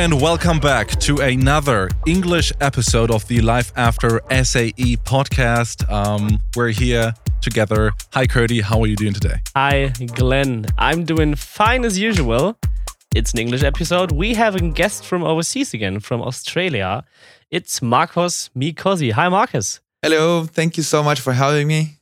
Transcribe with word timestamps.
and 0.00 0.18
welcome 0.18 0.58
back 0.58 0.88
to 0.98 1.18
another 1.18 1.90
English 2.06 2.54
episode 2.62 3.10
of 3.10 3.28
the 3.28 3.42
Life 3.42 3.70
After 3.76 4.22
SAE 4.30 4.96
podcast. 5.04 5.86
Um, 5.92 6.40
we're 6.56 6.70
here 6.70 7.12
together. 7.42 7.92
Hi, 8.14 8.26
Curdy. 8.26 8.62
How 8.62 8.80
are 8.80 8.86
you 8.86 8.96
doing 8.96 9.12
today? 9.12 9.42
Hi, 9.54 9.88
Glenn. 10.14 10.64
I'm 10.78 11.04
doing 11.04 11.34
fine 11.34 11.84
as 11.84 11.98
usual. 11.98 12.56
It's 13.14 13.34
an 13.34 13.40
English 13.40 13.62
episode. 13.62 14.10
We 14.10 14.32
have 14.32 14.54
a 14.54 14.60
guest 14.70 15.04
from 15.04 15.22
overseas 15.22 15.74
again, 15.74 16.00
from 16.00 16.22
Australia. 16.22 17.04
It's 17.50 17.82
Marcos 17.82 18.48
Micosi. 18.56 19.12
Hi, 19.12 19.28
Marcus. 19.28 19.80
Hello. 20.02 20.46
Thank 20.46 20.78
you 20.78 20.82
so 20.82 21.02
much 21.02 21.20
for 21.20 21.34
having 21.34 21.68
me. 21.68 21.98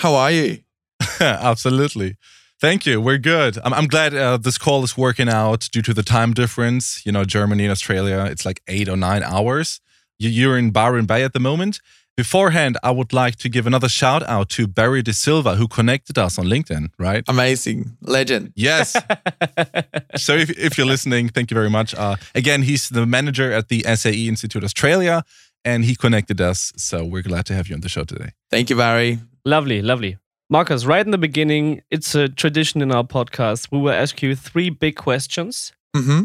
How 0.00 0.16
are 0.16 0.32
you? 0.32 0.58
Absolutely. 1.20 2.16
Thank 2.60 2.84
you. 2.84 3.00
We're 3.00 3.16
good. 3.16 3.56
I'm, 3.64 3.72
I'm 3.72 3.86
glad 3.86 4.14
uh, 4.14 4.36
this 4.36 4.58
call 4.58 4.84
is 4.84 4.94
working 4.94 5.30
out 5.30 5.66
due 5.72 5.80
to 5.80 5.94
the 5.94 6.02
time 6.02 6.34
difference. 6.34 7.04
You 7.06 7.12
know, 7.12 7.24
Germany 7.24 7.64
and 7.64 7.72
Australia, 7.72 8.26
it's 8.30 8.44
like 8.44 8.60
eight 8.68 8.86
or 8.86 8.98
nine 8.98 9.22
hours. 9.22 9.80
You're 10.18 10.58
in 10.58 10.70
Byron 10.70 11.06
Bay 11.06 11.24
at 11.24 11.32
the 11.32 11.40
moment. 11.40 11.80
Beforehand, 12.18 12.76
I 12.82 12.90
would 12.90 13.14
like 13.14 13.36
to 13.36 13.48
give 13.48 13.66
another 13.66 13.88
shout 13.88 14.22
out 14.24 14.50
to 14.50 14.66
Barry 14.66 15.00
De 15.00 15.14
Silva, 15.14 15.54
who 15.54 15.66
connected 15.66 16.18
us 16.18 16.38
on 16.38 16.44
LinkedIn, 16.44 16.90
right? 16.98 17.24
Amazing. 17.28 17.96
Legend. 18.02 18.52
Yes. 18.54 18.92
so 20.16 20.34
if, 20.34 20.50
if 20.58 20.76
you're 20.76 20.86
listening, 20.86 21.30
thank 21.30 21.50
you 21.50 21.54
very 21.54 21.70
much. 21.70 21.94
Uh, 21.94 22.16
again, 22.34 22.60
he's 22.60 22.90
the 22.90 23.06
manager 23.06 23.50
at 23.50 23.68
the 23.68 23.86
SAE 23.94 24.28
Institute 24.28 24.62
Australia, 24.62 25.24
and 25.64 25.86
he 25.86 25.96
connected 25.96 26.42
us. 26.42 26.74
So 26.76 27.06
we're 27.06 27.22
glad 27.22 27.46
to 27.46 27.54
have 27.54 27.68
you 27.68 27.74
on 27.74 27.80
the 27.80 27.88
show 27.88 28.04
today. 28.04 28.32
Thank 28.50 28.68
you, 28.68 28.76
Barry. 28.76 29.20
Lovely, 29.46 29.80
lovely. 29.80 30.18
Marcus, 30.52 30.84
right 30.84 31.06
in 31.06 31.12
the 31.12 31.18
beginning, 31.18 31.80
it's 31.92 32.12
a 32.16 32.28
tradition 32.28 32.82
in 32.82 32.90
our 32.90 33.04
podcast. 33.04 33.68
We 33.70 33.78
will 33.78 33.92
ask 33.92 34.20
you 34.20 34.34
three 34.34 34.68
big 34.68 34.96
questions. 34.96 35.72
Mm-hmm. 35.94 36.22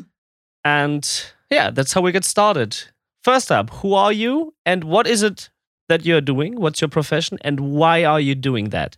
And 0.63 1.25
yeah, 1.51 1.69
that's 1.69 1.93
how 1.93 2.01
we 2.01 2.11
get 2.11 2.25
started. 2.25 2.75
First 3.23 3.51
up, 3.51 3.69
who 3.69 3.93
are 3.93 4.11
you 4.11 4.55
and 4.65 4.83
what 4.83 5.05
is 5.05 5.21
it 5.21 5.51
that 5.89 6.07
you're 6.07 6.21
doing? 6.21 6.59
What's 6.59 6.81
your 6.81 6.87
profession 6.87 7.37
and 7.41 7.59
why 7.59 8.03
are 8.03 8.19
you 8.19 8.33
doing 8.33 8.69
that? 8.69 8.97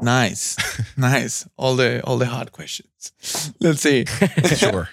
Nice. 0.00 0.56
nice. 0.96 1.48
All 1.56 1.74
the 1.74 2.02
all 2.04 2.18
the 2.18 2.26
hard 2.26 2.52
questions. 2.52 3.54
Let's 3.60 3.80
see. 3.80 4.04
sure. 4.56 4.88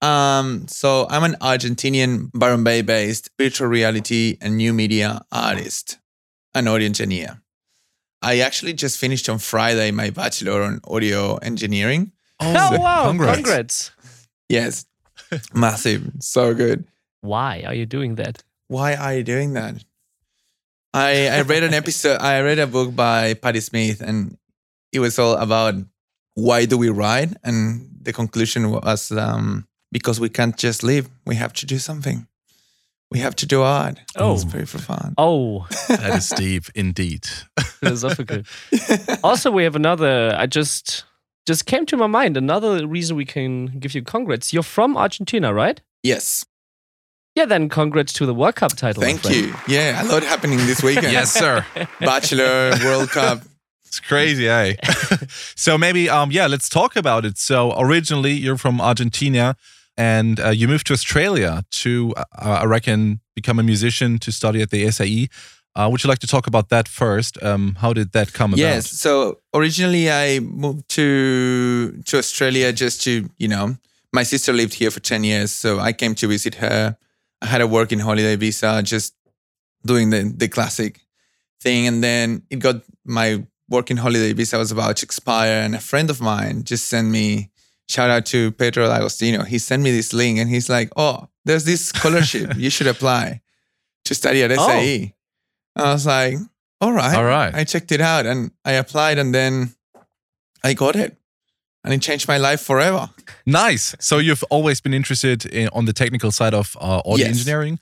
Um, 0.00 0.68
so 0.68 1.08
I'm 1.10 1.24
an 1.24 1.34
Argentinian 1.40 2.30
Byron 2.32 2.62
Bay 2.62 2.82
based 2.82 3.30
virtual 3.36 3.66
reality 3.66 4.38
and 4.40 4.56
new 4.56 4.72
media 4.72 5.22
artist, 5.32 5.98
an 6.56 6.66
audio 6.68 6.86
engineer. 6.86 7.40
I 8.22 8.40
actually 8.40 8.72
just 8.72 8.98
finished 8.98 9.28
on 9.28 9.38
Friday 9.38 9.90
my 9.90 10.10
bachelor 10.10 10.62
on 10.62 10.80
audio 10.88 11.36
engineering. 11.36 12.12
Oh, 12.40 12.78
wow. 12.78 13.06
Congrats. 13.06 13.36
Congrats. 13.36 13.90
Yes. 14.48 14.86
Massive. 15.54 16.10
So 16.20 16.54
good. 16.54 16.84
Why 17.20 17.64
are 17.66 17.74
you 17.74 17.86
doing 17.86 18.14
that? 18.16 18.42
Why 18.68 18.94
are 18.94 19.14
you 19.14 19.22
doing 19.22 19.52
that? 19.54 19.84
I 20.94 21.28
I 21.28 21.40
read 21.42 21.62
an 21.62 21.74
episode 21.74 22.18
I 22.20 22.40
read 22.40 22.58
a 22.58 22.66
book 22.66 22.96
by 22.96 23.34
Patti 23.34 23.60
Smith 23.60 24.00
and 24.00 24.38
it 24.92 25.00
was 25.00 25.18
all 25.18 25.36
about 25.36 25.74
why 26.34 26.64
do 26.64 26.78
we 26.78 26.88
write 26.88 27.36
and 27.44 27.88
the 28.00 28.12
conclusion 28.12 28.70
was 28.70 29.12
um, 29.12 29.66
because 29.92 30.20
we 30.20 30.28
can't 30.28 30.56
just 30.56 30.82
live 30.82 31.08
we 31.26 31.34
have 31.36 31.52
to 31.54 31.66
do 31.66 31.78
something 31.78 32.26
we 33.10 33.18
have 33.18 33.36
to 33.36 33.46
do 33.46 33.62
art 33.62 33.98
oh 34.16 34.34
it's 34.34 34.44
very 34.44 34.66
profound 34.66 35.14
oh 35.18 35.66
that 35.88 36.16
is 36.16 36.28
deep 36.30 36.64
indeed 36.74 37.26
philosophical 37.80 38.42
also 39.22 39.50
we 39.50 39.64
have 39.64 39.76
another 39.76 40.34
i 40.36 40.46
just 40.46 41.04
just 41.46 41.66
came 41.66 41.86
to 41.86 41.96
my 41.96 42.06
mind 42.06 42.36
another 42.36 42.86
reason 42.86 43.16
we 43.16 43.24
can 43.24 43.66
give 43.78 43.94
you 43.94 44.02
congrats 44.02 44.52
you're 44.52 44.62
from 44.62 44.96
argentina 44.96 45.54
right 45.54 45.80
yes 46.02 46.44
yeah, 47.36 47.44
then 47.44 47.68
congrats 47.68 48.14
to 48.14 48.24
the 48.24 48.32
World 48.32 48.54
Cup 48.54 48.74
title. 48.76 49.02
Thank 49.02 49.28
you. 49.28 49.54
Yeah, 49.68 50.02
a 50.02 50.06
lot 50.06 50.22
happening 50.22 50.56
this 50.56 50.82
weekend. 50.82 51.12
yes, 51.12 51.30
sir. 51.30 51.66
Bachelor, 52.00 52.72
World 52.82 53.10
Cup. 53.10 53.42
It's 53.84 54.00
crazy, 54.00 54.48
eh? 54.48 54.74
so 55.54 55.76
maybe, 55.76 56.08
um, 56.08 56.30
yeah, 56.30 56.46
let's 56.46 56.70
talk 56.70 56.96
about 56.96 57.26
it. 57.26 57.36
So 57.36 57.78
originally, 57.78 58.32
you're 58.32 58.56
from 58.56 58.80
Argentina, 58.80 59.54
and 59.96 60.38
uh, 60.40 60.50
you 60.50 60.68
moved 60.68 60.86
to 60.88 60.92
Australia 60.92 61.64
to, 61.70 62.14
uh, 62.16 62.24
I 62.62 62.64
reckon, 62.64 63.20
become 63.34 63.58
a 63.58 63.62
musician 63.62 64.18
to 64.18 64.32
study 64.32 64.62
at 64.62 64.70
the 64.70 64.90
SAE. 64.90 65.28
Uh, 65.74 65.88
would 65.90 66.02
you 66.02 66.08
like 66.08 66.20
to 66.20 66.26
talk 66.26 66.46
about 66.46 66.70
that 66.70 66.88
first? 66.88 67.42
Um, 67.42 67.76
how 67.80 67.92
did 67.92 68.12
that 68.12 68.32
come 68.32 68.52
about? 68.52 68.60
Yes. 68.60 68.90
So 68.90 69.40
originally, 69.54 70.10
I 70.10 70.40
moved 70.40 70.88
to 70.90 72.02
to 72.06 72.18
Australia 72.18 72.72
just 72.72 73.02
to, 73.02 73.28
you 73.36 73.48
know, 73.48 73.76
my 74.12 74.22
sister 74.22 74.52
lived 74.54 74.74
here 74.74 74.90
for 74.90 75.00
ten 75.00 75.22
years, 75.22 75.52
so 75.52 75.78
I 75.78 75.92
came 75.92 76.14
to 76.14 76.28
visit 76.28 76.56
her. 76.56 76.96
I 77.42 77.46
had 77.46 77.60
a 77.60 77.66
working 77.66 77.98
holiday 77.98 78.36
visa, 78.36 78.82
just 78.82 79.14
doing 79.84 80.10
the 80.10 80.32
the 80.34 80.48
classic 80.48 81.00
thing, 81.60 81.86
and 81.86 82.02
then 82.02 82.42
it 82.48 82.58
got 82.58 82.76
my 83.04 83.44
working 83.68 83.98
holiday 83.98 84.32
visa 84.32 84.56
was 84.56 84.72
about 84.72 84.96
to 84.96 85.04
expire, 85.04 85.60
and 85.62 85.74
a 85.74 85.80
friend 85.80 86.08
of 86.08 86.20
mine 86.22 86.64
just 86.64 86.86
sent 86.86 87.08
me 87.08 87.50
shout 87.88 88.10
out 88.10 88.26
to 88.26 88.52
Pedro 88.52 88.90
Agostino. 88.90 89.42
He 89.44 89.58
sent 89.58 89.82
me 89.82 89.90
this 89.90 90.12
link, 90.12 90.38
and 90.38 90.48
he's 90.48 90.68
like, 90.68 90.90
"Oh, 90.96 91.28
there's 91.44 91.64
this 91.64 91.86
scholarship. 91.86 92.56
you 92.56 92.70
should 92.70 92.86
apply 92.86 93.40
to 94.04 94.14
study 94.14 94.42
at 94.42 94.50
SAE." 94.50 95.14
Oh. 95.76 95.84
I 95.84 95.92
was 95.92 96.06
like, 96.06 96.36
"All 96.80 96.92
right, 96.92 97.16
all 97.16 97.24
right." 97.24 97.54
I 97.54 97.64
checked 97.64 97.92
it 97.92 98.00
out, 98.00 98.26
and 98.26 98.50
I 98.64 98.72
applied, 98.72 99.18
and 99.18 99.34
then 99.34 99.74
I 100.62 100.74
got 100.74 100.96
it. 100.96 101.16
And 101.84 101.94
it 101.94 102.02
changed 102.02 102.26
my 102.26 102.36
life 102.36 102.60
forever. 102.60 103.10
Nice. 103.46 103.94
So 104.00 104.18
you've 104.18 104.42
always 104.50 104.80
been 104.80 104.92
interested 104.92 105.46
in 105.46 105.68
on 105.72 105.84
the 105.84 105.92
technical 105.92 106.32
side 106.32 106.52
of 106.52 106.76
uh, 106.80 107.00
audio 107.04 107.26
yes. 107.26 107.28
engineering. 107.28 107.78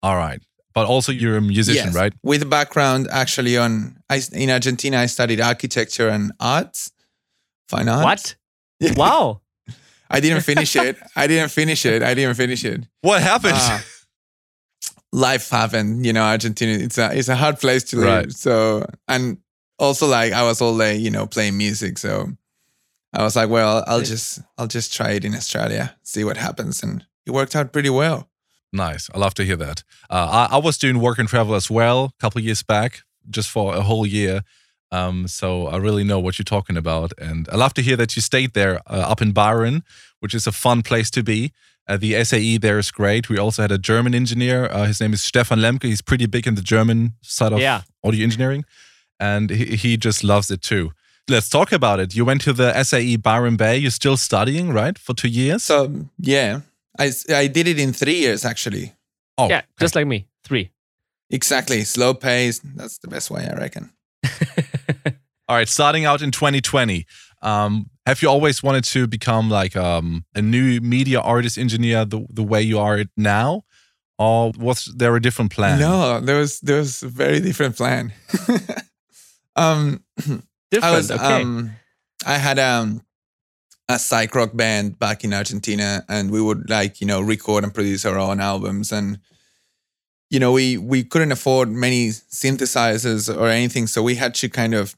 All 0.00 0.14
right 0.16 0.40
but 0.78 0.86
also 0.86 1.10
you're 1.10 1.36
a 1.36 1.40
musician, 1.40 1.86
yes. 1.86 1.94
right? 1.94 2.12
With 2.22 2.40
a 2.42 2.46
background 2.46 3.08
actually 3.10 3.56
on 3.56 3.96
I, 4.08 4.20
in 4.32 4.48
Argentina, 4.48 4.98
I 4.98 5.06
studied 5.06 5.40
architecture 5.40 6.08
and 6.08 6.30
arts, 6.38 6.92
fine 7.68 7.88
arts. 7.88 8.04
What? 8.04 8.36
Wow! 8.96 9.40
I 10.10 10.20
didn't 10.20 10.40
finish 10.52 10.76
it. 10.76 10.96
I 11.16 11.26
didn't 11.26 11.50
finish 11.50 11.84
it. 11.86 12.02
I 12.02 12.14
didn't 12.14 12.34
finish 12.34 12.64
it. 12.64 12.86
What 13.02 13.22
happened? 13.22 13.54
Uh, 13.56 13.80
life 15.12 15.50
happened. 15.50 16.04
You 16.04 16.12
know, 16.12 16.22
Argentina. 16.22 16.72
It's 16.72 16.98
a 16.98 17.16
it's 17.16 17.28
a 17.28 17.36
hard 17.36 17.58
place 17.58 17.84
to 17.84 17.96
live. 17.96 18.06
Right. 18.06 18.32
So 18.32 18.86
and 19.06 19.38
also 19.78 20.06
like 20.06 20.32
I 20.32 20.42
was 20.42 20.60
all 20.60 20.76
day, 20.76 20.96
you 20.96 21.10
know, 21.10 21.26
playing 21.26 21.56
music. 21.56 21.98
So 21.98 22.28
I 23.12 23.22
was 23.22 23.36
like, 23.36 23.48
well, 23.48 23.84
I'll 23.86 24.02
just 24.02 24.40
I'll 24.58 24.66
just 24.66 24.92
try 24.92 25.10
it 25.12 25.24
in 25.24 25.34
Australia, 25.34 25.96
see 26.02 26.24
what 26.24 26.36
happens, 26.36 26.82
and 26.82 27.04
it 27.26 27.30
worked 27.32 27.56
out 27.56 27.72
pretty 27.72 27.90
well. 27.90 28.28
Nice. 28.72 29.08
I 29.14 29.18
love 29.18 29.34
to 29.34 29.44
hear 29.44 29.56
that. 29.56 29.82
Uh, 30.10 30.46
I, 30.50 30.56
I, 30.56 30.58
was 30.58 30.76
doing 30.76 31.00
work 31.00 31.18
and 31.18 31.26
travel 31.26 31.54
as 31.54 31.70
well 31.70 32.04
a 32.04 32.20
couple 32.20 32.42
years 32.42 32.62
back, 32.62 33.00
just 33.30 33.48
for 33.48 33.74
a 33.74 33.80
whole 33.80 34.06
year. 34.06 34.42
Um, 34.90 35.28
so 35.28 35.66
I 35.66 35.76
really 35.76 36.04
know 36.04 36.18
what 36.18 36.38
you're 36.38 36.44
talking 36.44 36.76
about, 36.76 37.12
and 37.18 37.48
I 37.52 37.56
love 37.56 37.74
to 37.74 37.82
hear 37.82 37.96
that 37.96 38.16
you 38.16 38.22
stayed 38.22 38.54
there 38.54 38.80
uh, 38.86 39.04
up 39.08 39.20
in 39.20 39.32
Byron, 39.32 39.82
which 40.20 40.34
is 40.34 40.46
a 40.46 40.52
fun 40.52 40.82
place 40.82 41.10
to 41.10 41.22
be. 41.22 41.52
Uh, 41.86 41.96
the 41.96 42.22
SAE 42.22 42.58
there 42.58 42.78
is 42.78 42.90
great. 42.90 43.28
We 43.28 43.38
also 43.38 43.62
had 43.62 43.72
a 43.72 43.78
German 43.78 44.14
engineer. 44.14 44.66
Uh, 44.66 44.84
his 44.84 45.00
name 45.00 45.12
is 45.12 45.22
Stefan 45.22 45.58
Lemke. 45.58 45.84
He's 45.84 46.02
pretty 46.02 46.26
big 46.26 46.46
in 46.46 46.54
the 46.54 46.62
German 46.62 47.14
side 47.22 47.52
of 47.52 47.60
yeah. 47.60 47.82
audio 48.04 48.24
engineering, 48.24 48.64
and 49.18 49.50
he, 49.50 49.76
he 49.76 49.96
just 49.96 50.22
loves 50.22 50.50
it 50.50 50.62
too. 50.62 50.92
Let's 51.28 51.48
talk 51.48 51.72
about 51.72 52.00
it. 52.00 52.14
You 52.14 52.24
went 52.24 52.40
to 52.42 52.52
the 52.52 52.82
SAE 52.82 53.16
Byron 53.16 53.56
Bay. 53.56 53.76
You're 53.76 53.90
still 53.90 54.16
studying, 54.16 54.72
right, 54.72 54.98
for 54.98 55.14
two 55.14 55.28
years? 55.28 55.64
So 55.64 56.06
yeah, 56.18 56.60
I, 56.98 57.10
I 57.30 57.46
did 57.46 57.68
it 57.68 57.78
in 57.78 57.92
three 57.92 58.16
years 58.16 58.44
actually. 58.44 58.94
Oh, 59.36 59.48
yeah, 59.48 59.62
just 59.78 59.94
like 59.94 60.06
me, 60.06 60.26
three. 60.44 60.70
Exactly, 61.30 61.84
slow 61.84 62.14
pace. 62.14 62.60
That's 62.60 62.98
the 62.98 63.08
best 63.08 63.30
way, 63.30 63.46
I 63.46 63.54
reckon. 63.58 63.90
All 65.48 65.56
right, 65.56 65.68
starting 65.68 66.04
out 66.04 66.20
in 66.20 66.30
2020, 66.30 67.06
um, 67.40 67.88
have 68.04 68.20
you 68.20 68.28
always 68.28 68.62
wanted 68.62 68.84
to 68.84 69.06
become 69.06 69.48
like 69.48 69.76
um, 69.76 70.24
a 70.34 70.42
new 70.42 70.80
media 70.80 71.20
artist 71.20 71.56
engineer 71.56 72.04
the, 72.04 72.26
the 72.28 72.42
way 72.42 72.60
you 72.60 72.78
are 72.78 73.04
now? 73.16 73.64
Or 74.18 74.52
was 74.58 74.92
there 74.96 75.14
a 75.14 75.22
different 75.22 75.52
plan? 75.52 75.78
No, 75.78 76.20
there 76.20 76.38
was 76.38 76.58
there 76.60 76.78
was 76.78 77.02
a 77.04 77.08
very 77.08 77.38
different 77.40 77.76
plan. 77.76 78.12
um, 79.56 80.02
different, 80.16 80.44
I 80.84 80.90
was 80.90 81.10
okay. 81.10 81.42
um, 81.42 81.70
I 82.26 82.36
had 82.36 82.58
um 82.58 83.02
a 83.88 83.98
psych 83.98 84.34
rock 84.34 84.56
band 84.56 84.98
back 84.98 85.22
in 85.22 85.32
Argentina, 85.32 86.04
and 86.08 86.32
we 86.32 86.42
would 86.42 86.68
like 86.68 87.00
you 87.00 87.06
know 87.06 87.20
record 87.20 87.62
and 87.62 87.72
produce 87.72 88.04
our 88.04 88.18
own 88.18 88.40
albums, 88.40 88.90
and 88.90 89.20
you 90.30 90.40
know 90.40 90.50
we 90.50 90.76
we 90.76 91.04
couldn't 91.04 91.30
afford 91.30 91.70
many 91.70 92.08
synthesizers 92.08 93.34
or 93.34 93.46
anything, 93.46 93.86
so 93.86 94.02
we 94.02 94.16
had 94.16 94.34
to 94.34 94.48
kind 94.48 94.74
of 94.74 94.96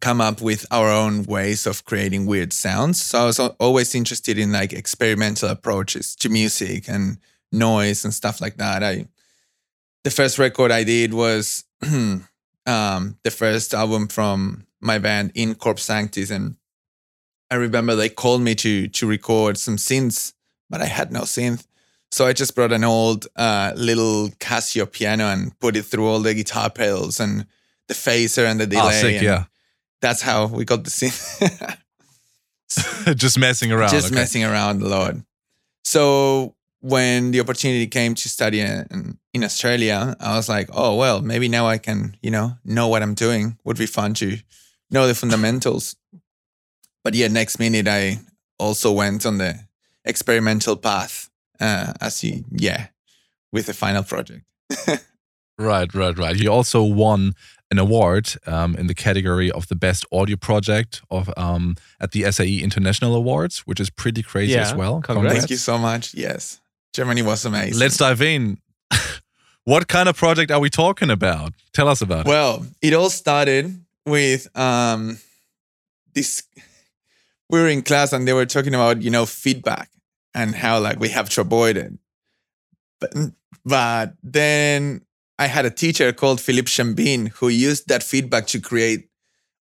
come 0.00 0.20
up 0.20 0.40
with 0.40 0.66
our 0.70 0.90
own 0.90 1.24
ways 1.24 1.66
of 1.66 1.84
creating 1.84 2.26
weird 2.26 2.52
sounds. 2.52 3.00
So 3.02 3.20
I 3.20 3.24
was 3.26 3.38
always 3.38 3.94
interested 3.94 4.38
in 4.38 4.52
like 4.52 4.72
experimental 4.72 5.48
approaches 5.48 6.16
to 6.16 6.28
music 6.28 6.88
and 6.88 7.18
noise 7.52 8.04
and 8.04 8.14
stuff 8.14 8.40
like 8.40 8.56
that. 8.56 8.82
I 8.82 9.06
the 10.04 10.10
first 10.10 10.38
record 10.38 10.70
I 10.70 10.84
did 10.84 11.12
was 11.12 11.64
um, 11.82 12.24
the 13.22 13.30
first 13.30 13.74
album 13.74 14.08
from 14.08 14.66
my 14.80 14.98
band 14.98 15.32
in 15.34 15.54
Corp 15.54 15.78
Sanctis 15.78 16.30
and 16.30 16.56
I 17.50 17.56
remember 17.56 17.96
they 17.96 18.08
called 18.08 18.42
me 18.42 18.54
to 18.56 18.88
to 18.88 19.06
record 19.06 19.58
some 19.58 19.76
synths, 19.76 20.32
but 20.68 20.80
I 20.80 20.86
had 20.86 21.10
no 21.10 21.22
synth. 21.22 21.66
So 22.12 22.26
I 22.26 22.32
just 22.32 22.54
brought 22.54 22.72
an 22.72 22.84
old 22.84 23.26
uh, 23.36 23.72
little 23.76 24.28
Casio 24.40 24.90
piano 24.90 25.26
and 25.26 25.58
put 25.60 25.76
it 25.76 25.84
through 25.84 26.08
all 26.08 26.20
the 26.20 26.34
guitar 26.34 26.70
pedals 26.70 27.20
and 27.20 27.46
the 27.88 27.94
phaser 27.94 28.46
and 28.46 28.60
the 28.60 28.66
delay. 28.66 28.82
Oh, 28.84 28.90
sick, 28.90 29.16
and 29.16 29.24
yeah. 29.24 29.44
That's 30.00 30.22
how 30.22 30.46
we 30.46 30.64
got 30.64 30.84
the 30.84 30.90
synth. 30.90 31.76
just 33.16 33.38
messing 33.38 33.72
around. 33.72 33.90
just 33.90 34.06
okay. 34.06 34.14
messing 34.14 34.44
around 34.44 34.82
a 34.82 34.88
lot. 34.88 35.14
So 35.84 36.54
when 36.80 37.30
the 37.30 37.40
opportunity 37.40 37.86
came 37.86 38.14
to 38.14 38.28
study 38.28 38.60
in, 38.60 39.18
in 39.34 39.44
Australia, 39.44 40.16
I 40.20 40.36
was 40.36 40.48
like, 40.48 40.68
oh 40.72 40.96
well, 40.96 41.20
maybe 41.20 41.48
now 41.48 41.66
I 41.66 41.78
can, 41.78 42.16
you 42.22 42.30
know, 42.30 42.52
know 42.64 42.88
what 42.88 43.02
I'm 43.02 43.14
doing. 43.14 43.58
Would 43.64 43.78
be 43.78 43.86
fun 43.86 44.14
to 44.14 44.38
know 44.90 45.06
the 45.06 45.14
fundamentals. 45.14 45.96
But 47.04 47.14
yeah, 47.14 47.28
next 47.28 47.58
minute 47.58 47.88
I 47.88 48.20
also 48.58 48.92
went 48.92 49.26
on 49.26 49.38
the 49.38 49.58
experimental 50.04 50.76
path, 50.76 51.30
uh, 51.58 51.92
as 52.00 52.22
you, 52.22 52.44
yeah, 52.50 52.88
with 53.52 53.66
the 53.66 53.74
final 53.74 54.02
project. 54.02 54.44
Right, 55.60 55.94
right, 55.94 56.16
right. 56.16 56.36
You 56.36 56.50
also 56.50 56.82
won 56.82 57.34
an 57.70 57.78
award 57.78 58.34
um, 58.46 58.74
in 58.76 58.86
the 58.88 58.94
category 58.94 59.50
of 59.50 59.68
the 59.68 59.76
best 59.76 60.04
audio 60.10 60.36
project 60.36 61.02
of 61.10 61.30
um, 61.36 61.76
at 62.00 62.10
the 62.12 62.30
SAE 62.30 62.58
International 62.62 63.14
Awards, 63.14 63.60
which 63.60 63.78
is 63.80 63.90
pretty 63.90 64.22
crazy 64.22 64.52
Yeah, 64.54 64.62
as 64.62 64.74
well. 64.74 65.00
congrats. 65.00 65.38
Thank 65.38 65.50
you 65.50 65.56
so 65.56 65.78
much. 65.78 66.14
Yes, 66.14 66.60
Germany 66.92 67.22
was 67.22 67.44
amazing. 67.44 67.78
Let's 67.78 67.96
dive 67.96 68.20
in. 68.22 68.58
what 69.64 69.86
kind 69.88 70.08
of 70.08 70.16
project 70.16 70.50
are 70.50 70.60
we 70.60 70.70
talking 70.70 71.10
about? 71.10 71.52
Tell 71.72 71.88
us 71.88 72.00
about 72.02 72.26
it. 72.26 72.28
Well, 72.28 72.66
it 72.82 72.92
all 72.92 73.10
started 73.10 73.84
with 74.04 74.48
um, 74.58 75.18
this. 76.14 76.42
We 77.48 77.60
were 77.60 77.68
in 77.68 77.82
class 77.82 78.12
and 78.12 78.26
they 78.26 78.32
were 78.32 78.46
talking 78.46 78.74
about 78.74 79.02
you 79.02 79.10
know 79.10 79.26
feedback 79.26 79.90
and 80.34 80.54
how 80.54 80.80
like 80.80 80.98
we 80.98 81.08
have 81.10 81.28
to 81.30 81.40
avoid 81.42 81.76
it. 81.76 81.92
But 83.00 83.12
but 83.64 84.14
then 84.22 85.02
I 85.40 85.48
had 85.48 85.66
a 85.66 85.70
teacher 85.70 86.12
called 86.12 86.40
Philippe 86.40 86.68
Chambin 86.70 87.28
who 87.38 87.48
used 87.48 87.88
that 87.88 88.04
feedback 88.04 88.46
to 88.48 88.60
create 88.60 89.08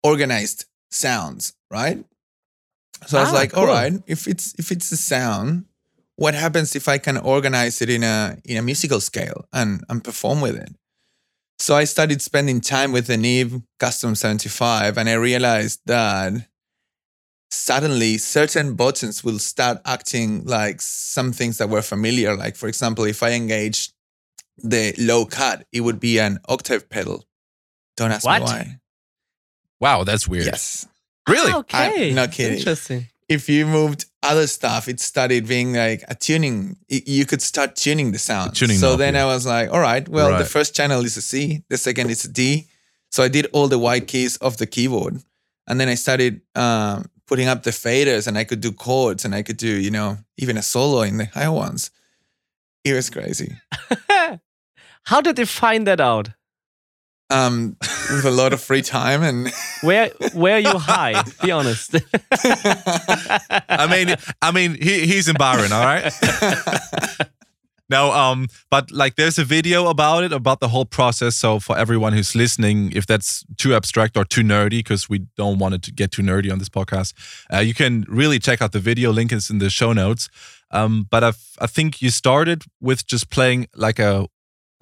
organized 0.03 0.65
sounds, 0.91 1.53
right? 1.71 2.03
So 3.07 3.17
I 3.17 3.21
was 3.21 3.31
Ah, 3.31 3.33
like, 3.33 3.57
all 3.57 3.65
cool. 3.65 3.75
right, 3.75 3.93
if 4.07 4.27
it's 4.27 4.53
if 4.57 4.71
it's 4.71 4.91
a 4.91 4.97
sound, 4.97 5.65
what 6.15 6.33
happens 6.33 6.75
if 6.75 6.87
I 6.87 6.97
can 6.97 7.17
organize 7.17 7.81
it 7.81 7.89
in 7.89 8.03
a 8.03 8.37
in 8.45 8.57
a 8.57 8.61
musical 8.61 9.01
scale 9.01 9.45
and 9.53 9.83
and 9.89 10.03
perform 10.03 10.41
with 10.41 10.55
it? 10.55 10.69
So 11.59 11.75
I 11.75 11.85
started 11.85 12.21
spending 12.21 12.61
time 12.61 12.91
with 12.91 13.07
the 13.07 13.17
Neve 13.17 13.61
Custom 13.79 14.15
75 14.15 14.97
and 14.97 15.09
I 15.09 15.13
realized 15.13 15.81
that 15.85 16.33
suddenly 17.51 18.17
certain 18.17 18.75
buttons 18.75 19.23
will 19.23 19.39
start 19.39 19.79
acting 19.85 20.43
like 20.45 20.81
some 20.81 21.31
things 21.31 21.57
that 21.57 21.69
were 21.69 21.81
familiar. 21.81 22.35
Like, 22.35 22.55
for 22.55 22.67
example, 22.67 23.05
if 23.05 23.23
I 23.23 23.31
engage 23.31 23.89
the 24.57 24.93
low 24.97 25.25
cut, 25.25 25.65
it 25.71 25.81
would 25.81 25.99
be 25.99 26.19
an 26.19 26.39
octave 26.47 26.89
pedal. 26.89 27.25
Don't 27.97 28.11
ask 28.11 28.25
What? 28.25 28.41
me 28.41 28.45
why. 28.45 28.79
wow, 29.79 30.03
that's 30.03 30.27
weird. 30.27 30.45
Yes. 30.45 30.87
Really? 31.27 31.51
Ah, 31.51 31.57
okay. 31.59 32.09
I'm 32.09 32.15
not 32.15 32.31
kidding. 32.31 32.57
Interesting. 32.59 33.07
If 33.27 33.49
you 33.49 33.65
moved 33.65 34.05
other 34.21 34.45
stuff, 34.47 34.87
it 34.87 34.99
started 34.99 35.47
being 35.47 35.73
like 35.73 36.03
a 36.07 36.13
tuning. 36.15 36.77
You 36.87 37.25
could 37.25 37.41
start 37.41 37.75
tuning 37.75 38.11
the 38.11 38.19
sound. 38.19 38.55
tuning 38.55 38.77
so 38.77 38.91
knob, 38.91 38.99
then 38.99 39.15
yeah. 39.15 39.23
I 39.23 39.25
was 39.25 39.45
like, 39.47 39.71
all 39.71 39.79
right, 39.79 40.07
well, 40.07 40.37
the 40.37 40.45
first 40.45 40.75
channel 40.75 41.03
is 41.03 41.17
a 41.17 41.21
C, 41.21 41.63
the 41.69 41.77
second 41.77 42.11
is 42.11 42.25
a 42.25 42.31
D. 42.31 42.67
So 43.09 43.23
I 43.23 43.27
did 43.29 43.47
all 43.53 43.67
the 43.67 43.79
white 43.79 44.07
keys 44.07 44.37
of 44.37 44.57
the 44.57 44.67
keyboard. 44.67 45.23
And 45.67 45.79
then 45.79 45.89
I 45.89 45.95
started 45.95 46.41
um, 46.53 47.09
putting 47.25 47.47
up 47.47 47.63
the 47.63 47.71
faders 47.71 48.27
and 48.27 48.37
I 48.37 48.43
could 48.43 48.61
do 48.61 48.71
chords 48.71 49.25
and 49.25 49.33
I 49.33 49.41
could 49.41 49.57
do, 49.57 49.67
you 49.69 49.89
know, 49.89 50.17
even 50.37 50.57
a 50.57 50.61
solo 50.61 51.01
in 51.01 51.17
the 51.17 51.25
higher 51.25 51.51
ones. 51.51 51.89
It 52.83 52.93
was 52.93 53.09
crazy. 53.09 53.55
How 55.05 55.21
did 55.21 55.35
they 55.35 55.45
find 55.45 55.87
that 55.87 55.99
out? 55.99 56.29
Um, 57.29 57.77
with 58.11 58.25
a 58.25 58.31
lot 58.31 58.53
of 58.53 58.61
free 58.61 58.83
time 58.83 59.23
and 59.23 59.51
Where 59.81 60.09
where 60.33 60.55
are 60.55 60.59
you 60.59 60.77
high? 60.77 61.23
Be 61.41 61.51
honest. 61.51 61.95
I 62.31 63.87
mean, 63.89 64.15
I 64.41 64.51
mean, 64.51 64.75
he, 64.79 65.07
he's 65.07 65.27
in 65.27 65.35
Byron, 65.35 65.71
all 65.71 65.83
right. 65.83 66.13
No, 67.87 68.11
um, 68.11 68.47
but 68.71 68.91
like 68.91 69.15
there's 69.15 69.37
a 69.37 69.43
video 69.43 69.87
about 69.87 70.23
it, 70.23 70.33
about 70.33 70.59
the 70.59 70.69
whole 70.69 70.85
process. 70.85 71.35
So 71.35 71.59
for 71.59 71.77
everyone 71.77 72.13
who's 72.13 72.35
listening, 72.35 72.91
if 72.93 73.05
that's 73.05 73.45
too 73.57 73.75
abstract 73.75 74.17
or 74.17 74.25
too 74.25 74.41
nerdy, 74.41 74.79
because 74.79 75.07
we 75.07 75.19
don't 75.37 75.59
want 75.59 75.75
it 75.75 75.83
to 75.83 75.91
get 75.91 76.11
too 76.11 76.23
nerdy 76.23 76.51
on 76.51 76.57
this 76.57 76.69
podcast, 76.69 77.13
uh, 77.53 77.59
you 77.59 77.75
can 77.75 78.03
really 78.07 78.39
check 78.39 78.61
out 78.61 78.71
the 78.71 78.79
video. 78.79 79.11
Link 79.11 79.31
is 79.31 79.49
in 79.51 79.59
the 79.59 79.69
show 79.69 79.93
notes. 79.93 80.29
Um, 80.71 81.07
but 81.11 81.23
I've, 81.23 81.39
I 81.59 81.67
think 81.67 82.01
you 82.01 82.09
started 82.09 82.63
with 82.81 83.05
just 83.05 83.29
playing 83.29 83.67
like 83.75 83.99
a, 83.99 84.27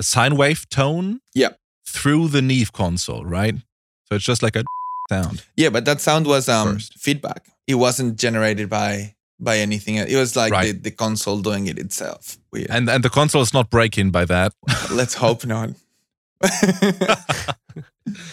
a 0.04 0.06
sine 0.06 0.36
wave 0.36 0.68
tone 0.70 1.20
Yeah. 1.34 1.50
through 1.88 2.28
the 2.30 2.42
Neve 2.42 2.72
console, 2.72 3.26
right? 3.26 3.56
So 4.08 4.16
it's 4.16 4.26
just 4.26 4.44
like 4.44 4.56
a 4.60 4.64
sound. 5.10 5.44
Yeah, 5.56 5.72
but 5.72 5.86
that 5.86 6.02
sound 6.02 6.26
was 6.28 6.48
um 6.50 6.74
First. 6.74 6.94
feedback. 7.00 7.42
It 7.68 7.76
wasn't 7.76 8.20
generated 8.22 8.70
by 8.70 9.16
by 9.40 9.58
anything. 9.62 9.96
It 9.96 10.16
was 10.18 10.36
like 10.36 10.52
Right. 10.54 10.74
the, 10.84 10.90
the 10.90 10.96
console 10.96 11.42
doing 11.42 11.68
it 11.68 11.78
itself. 11.80 12.38
Weird. 12.52 12.68
And 12.70 12.90
and 12.90 13.04
the 13.04 13.10
console 13.10 13.42
is 13.42 13.54
not 13.54 13.70
breaking 13.70 14.12
by 14.12 14.26
that. 14.26 14.52
Let's 14.92 15.16
hope 15.16 15.46
not. 15.48 15.70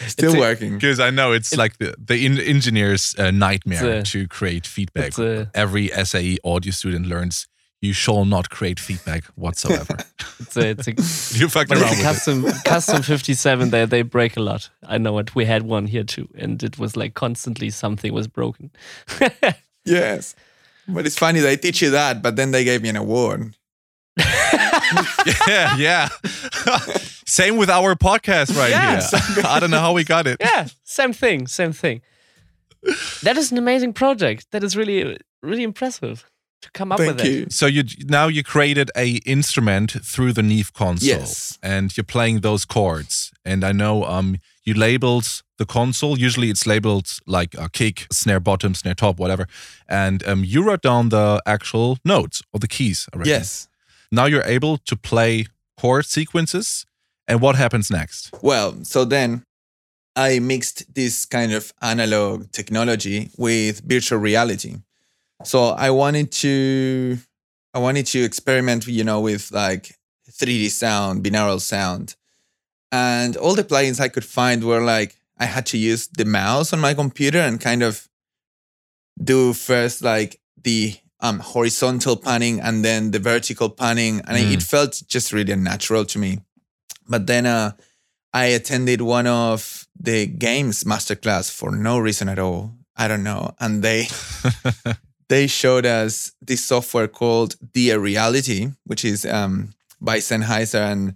Still 0.09 0.33
It's 0.33 0.41
working. 0.41 0.75
Because 0.75 0.99
I 0.99 1.11
know 1.11 1.33
it's 1.33 1.57
like 1.57 1.79
the, 1.79 1.95
the 1.99 2.27
in- 2.27 2.39
engineer's 2.41 3.15
uh, 3.19 3.31
nightmare 3.31 3.99
a- 3.99 4.03
to 4.03 4.27
create 4.27 4.67
feedback. 4.67 5.17
a- 5.19 5.49
Every 5.55 5.89
SAE 6.05 6.39
audio 6.45 6.73
student 6.73 7.07
learns 7.07 7.47
you 7.83 7.93
shall 7.95 8.25
not 8.25 8.51
create 8.51 8.79
feedback 8.81 9.25
whatsoever. 9.37 9.97
It's 10.41 10.57
a, 10.57 10.71
it's 10.71 10.89
a, 10.89 10.91
you 11.39 11.49
fucked 11.49 11.71
around 11.71 11.83
it's 11.83 12.27
a 12.27 12.35
with 12.35 12.47
it. 12.57 12.65
custom 12.65 12.65
custom 12.65 13.03
57 13.03 13.71
they 13.71 13.85
they 13.87 14.03
break 14.03 14.37
a 14.37 14.41
lot. 14.41 14.71
I 14.83 14.99
know 14.99 15.19
it. 15.19 15.35
We 15.35 15.45
had 15.45 15.63
one 15.63 15.87
here 15.87 16.05
too 16.05 16.29
and 16.35 16.63
it 16.63 16.79
was 16.79 16.97
like 16.97 17.13
constantly 17.15 17.71
something 17.71 18.13
was 18.15 18.27
broken. 18.29 18.71
Yes. 19.85 20.35
But 20.89 21.07
it's 21.07 21.19
funny 21.19 21.41
they 21.41 21.57
teach 21.57 21.81
you 21.83 21.91
that, 21.91 22.23
but 22.23 22.37
then 22.37 22.51
they 22.53 22.65
gave 22.65 22.83
me 22.83 22.89
an 22.91 22.97
award. 22.97 23.57
yeah, 25.49 25.77
yeah. 25.77 26.09
Same 27.27 27.57
with 27.57 27.71
our 27.71 27.95
podcast 27.95 28.57
right 28.57 28.71
Yeah, 28.71 29.01
here. 29.35 29.45
I 29.47 29.61
don't 29.61 29.71
know 29.71 29.79
how 29.81 29.93
we 29.93 30.05
got 30.05 30.27
it. 30.27 30.37
yeah, 30.41 30.67
same 30.85 31.13
thing, 31.13 31.47
same 31.47 31.73
thing. 31.73 32.03
That 33.23 33.37
is 33.37 33.53
an 33.53 33.59
amazing 33.59 33.93
project. 33.93 34.47
That 34.51 34.63
is 34.65 34.77
really 34.77 35.19
really 35.43 35.63
impressive 35.63 36.25
to 36.63 36.71
come 36.73 36.93
up 36.93 36.99
Thank 36.99 37.17
with 37.19 37.27
you. 37.27 37.43
it. 37.43 37.53
So 37.53 37.67
you 37.67 37.85
now 38.05 38.29
you 38.29 38.43
created 38.43 38.91
a 38.97 39.17
instrument 39.27 39.93
through 40.05 40.33
the 40.33 40.43
Neve 40.43 40.73
console, 40.73 41.09
Yes. 41.09 41.59
and 41.63 41.97
you're 41.97 42.05
playing 42.05 42.41
those 42.41 42.65
chords. 42.65 43.33
And 43.45 43.65
I 43.65 43.73
know 43.73 44.05
um 44.05 44.37
you 44.65 44.75
labeled 44.75 45.43
the 45.59 45.65
console. 45.67 46.19
Usually 46.19 46.49
it's 46.51 46.67
labeled 46.67 47.09
like 47.27 47.55
a 47.59 47.69
kick, 47.69 48.07
snare 48.13 48.41
bottom, 48.41 48.75
snare 48.75 48.95
top, 48.95 49.19
whatever. 49.19 49.47
And 49.89 50.23
um 50.27 50.45
you 50.45 50.63
wrote 50.63 50.83
down 50.83 51.09
the 51.11 51.41
actual 51.47 51.99
notes 52.05 52.43
or 52.53 52.61
the 52.61 52.69
keys. 52.69 53.09
I 53.13 53.19
reckon. 53.19 53.31
Yes. 53.31 53.69
Now 54.13 54.27
you're 54.27 54.45
able 54.57 54.79
to 54.79 54.97
play 54.97 55.47
chord 55.81 56.05
sequences. 56.07 56.85
And 57.29 57.41
what 57.41 57.57
happens 57.57 57.91
next? 57.91 58.31
Well, 58.43 58.85
so 58.85 59.05
then 59.05 59.45
I 60.17 60.41
mixed 60.41 60.93
this 60.95 61.25
kind 61.27 61.53
of 61.53 61.73
analog 61.81 62.51
technology 62.51 63.31
with 63.37 63.83
virtual 63.85 64.19
reality. 64.19 64.75
So 65.45 65.69
I 65.71 65.91
wanted 65.91 66.33
to 66.33 67.19
I 67.75 67.79
wanted 67.79 68.07
to 68.07 68.23
experiment, 68.23 68.87
you 68.87 69.05
know, 69.05 69.21
with 69.21 69.51
like 69.53 69.97
3D 70.31 70.71
sound, 70.71 71.23
binaural 71.25 71.61
sound. 71.61 72.17
And 72.93 73.37
all 73.37 73.55
the 73.55 73.65
plugins 73.65 74.01
I 74.01 74.09
could 74.09 74.25
find 74.25 74.65
were 74.65 74.81
like 74.83 75.17
I 75.39 75.47
had 75.47 75.67
to 75.67 75.79
use 75.79 76.09
the 76.09 76.25
mouse 76.25 76.73
on 76.73 76.81
my 76.81 76.95
computer 76.95 77.39
and 77.39 77.61
kind 77.61 77.83
of 77.83 78.09
do 79.23 79.53
first 79.53 80.03
like 80.03 80.41
the 80.63 80.97
um, 81.21 81.39
horizontal 81.41 82.17
panning 82.17 82.61
and 82.61 82.85
then 82.85 83.11
the 83.11 83.19
vertical 83.19 83.69
panning. 83.71 84.21
And 84.27 84.37
Mm. 84.37 84.53
it 84.53 84.63
felt 84.63 85.03
just 85.07 85.33
really 85.33 85.53
unnatural 85.53 86.05
to 86.07 86.19
me. 86.19 86.41
But 87.09 87.27
then 87.27 87.47
uh, 87.47 87.73
I 88.33 88.47
attended 88.47 89.01
one 89.01 89.27
of 89.27 89.87
the 89.99 90.27
games 90.27 90.85
masterclass 90.85 91.51
for 91.51 91.71
no 91.71 91.99
reason 91.99 92.29
at 92.29 92.39
all. 92.39 92.75
I 92.97 93.09
don't 93.09 93.23
know. 93.23 93.55
And 93.59 93.83
they 93.83 94.09
they 95.31 95.47
showed 95.47 95.87
us 95.87 96.33
this 96.43 96.65
software 96.65 97.07
called 97.07 97.55
Dear 97.73 98.01
Reality, 98.01 98.73
which 98.85 99.05
is 99.05 99.25
um, 99.25 99.73
by 100.01 100.19
Sennheiser, 100.19 100.91
and 100.91 101.15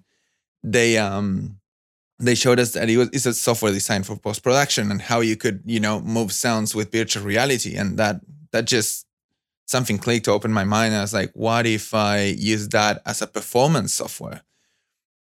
they 0.63 0.97
um, 0.99 1.59
they 2.21 2.37
showed 2.37 2.61
us 2.61 2.73
that 2.73 2.89
it 2.89 2.97
was 2.97 3.09
it's 3.13 3.27
a 3.27 3.35
software 3.35 3.73
designed 3.73 4.07
for 4.07 4.17
post 4.17 4.45
production 4.45 4.93
and 4.93 5.03
how 5.03 5.19
you 5.21 5.37
could 5.37 5.63
you 5.67 5.81
know 5.81 6.01
move 6.01 6.31
sounds 6.31 6.77
with 6.77 6.93
virtual 6.93 7.25
reality, 7.25 7.75
and 7.75 7.99
that 7.99 8.21
that 8.53 8.67
just 8.67 9.05
something 9.67 9.99
clicked 9.99 10.27
to 10.27 10.31
open 10.31 10.53
my 10.53 10.65
mind. 10.65 10.95
I 10.95 11.01
was 11.01 11.13
like, 11.13 11.33
what 11.35 11.67
if 11.67 11.93
I 11.93 12.37
use 12.39 12.69
that 12.69 13.03
as 13.05 13.21
a 13.21 13.27
performance 13.27 13.95
software? 13.95 14.43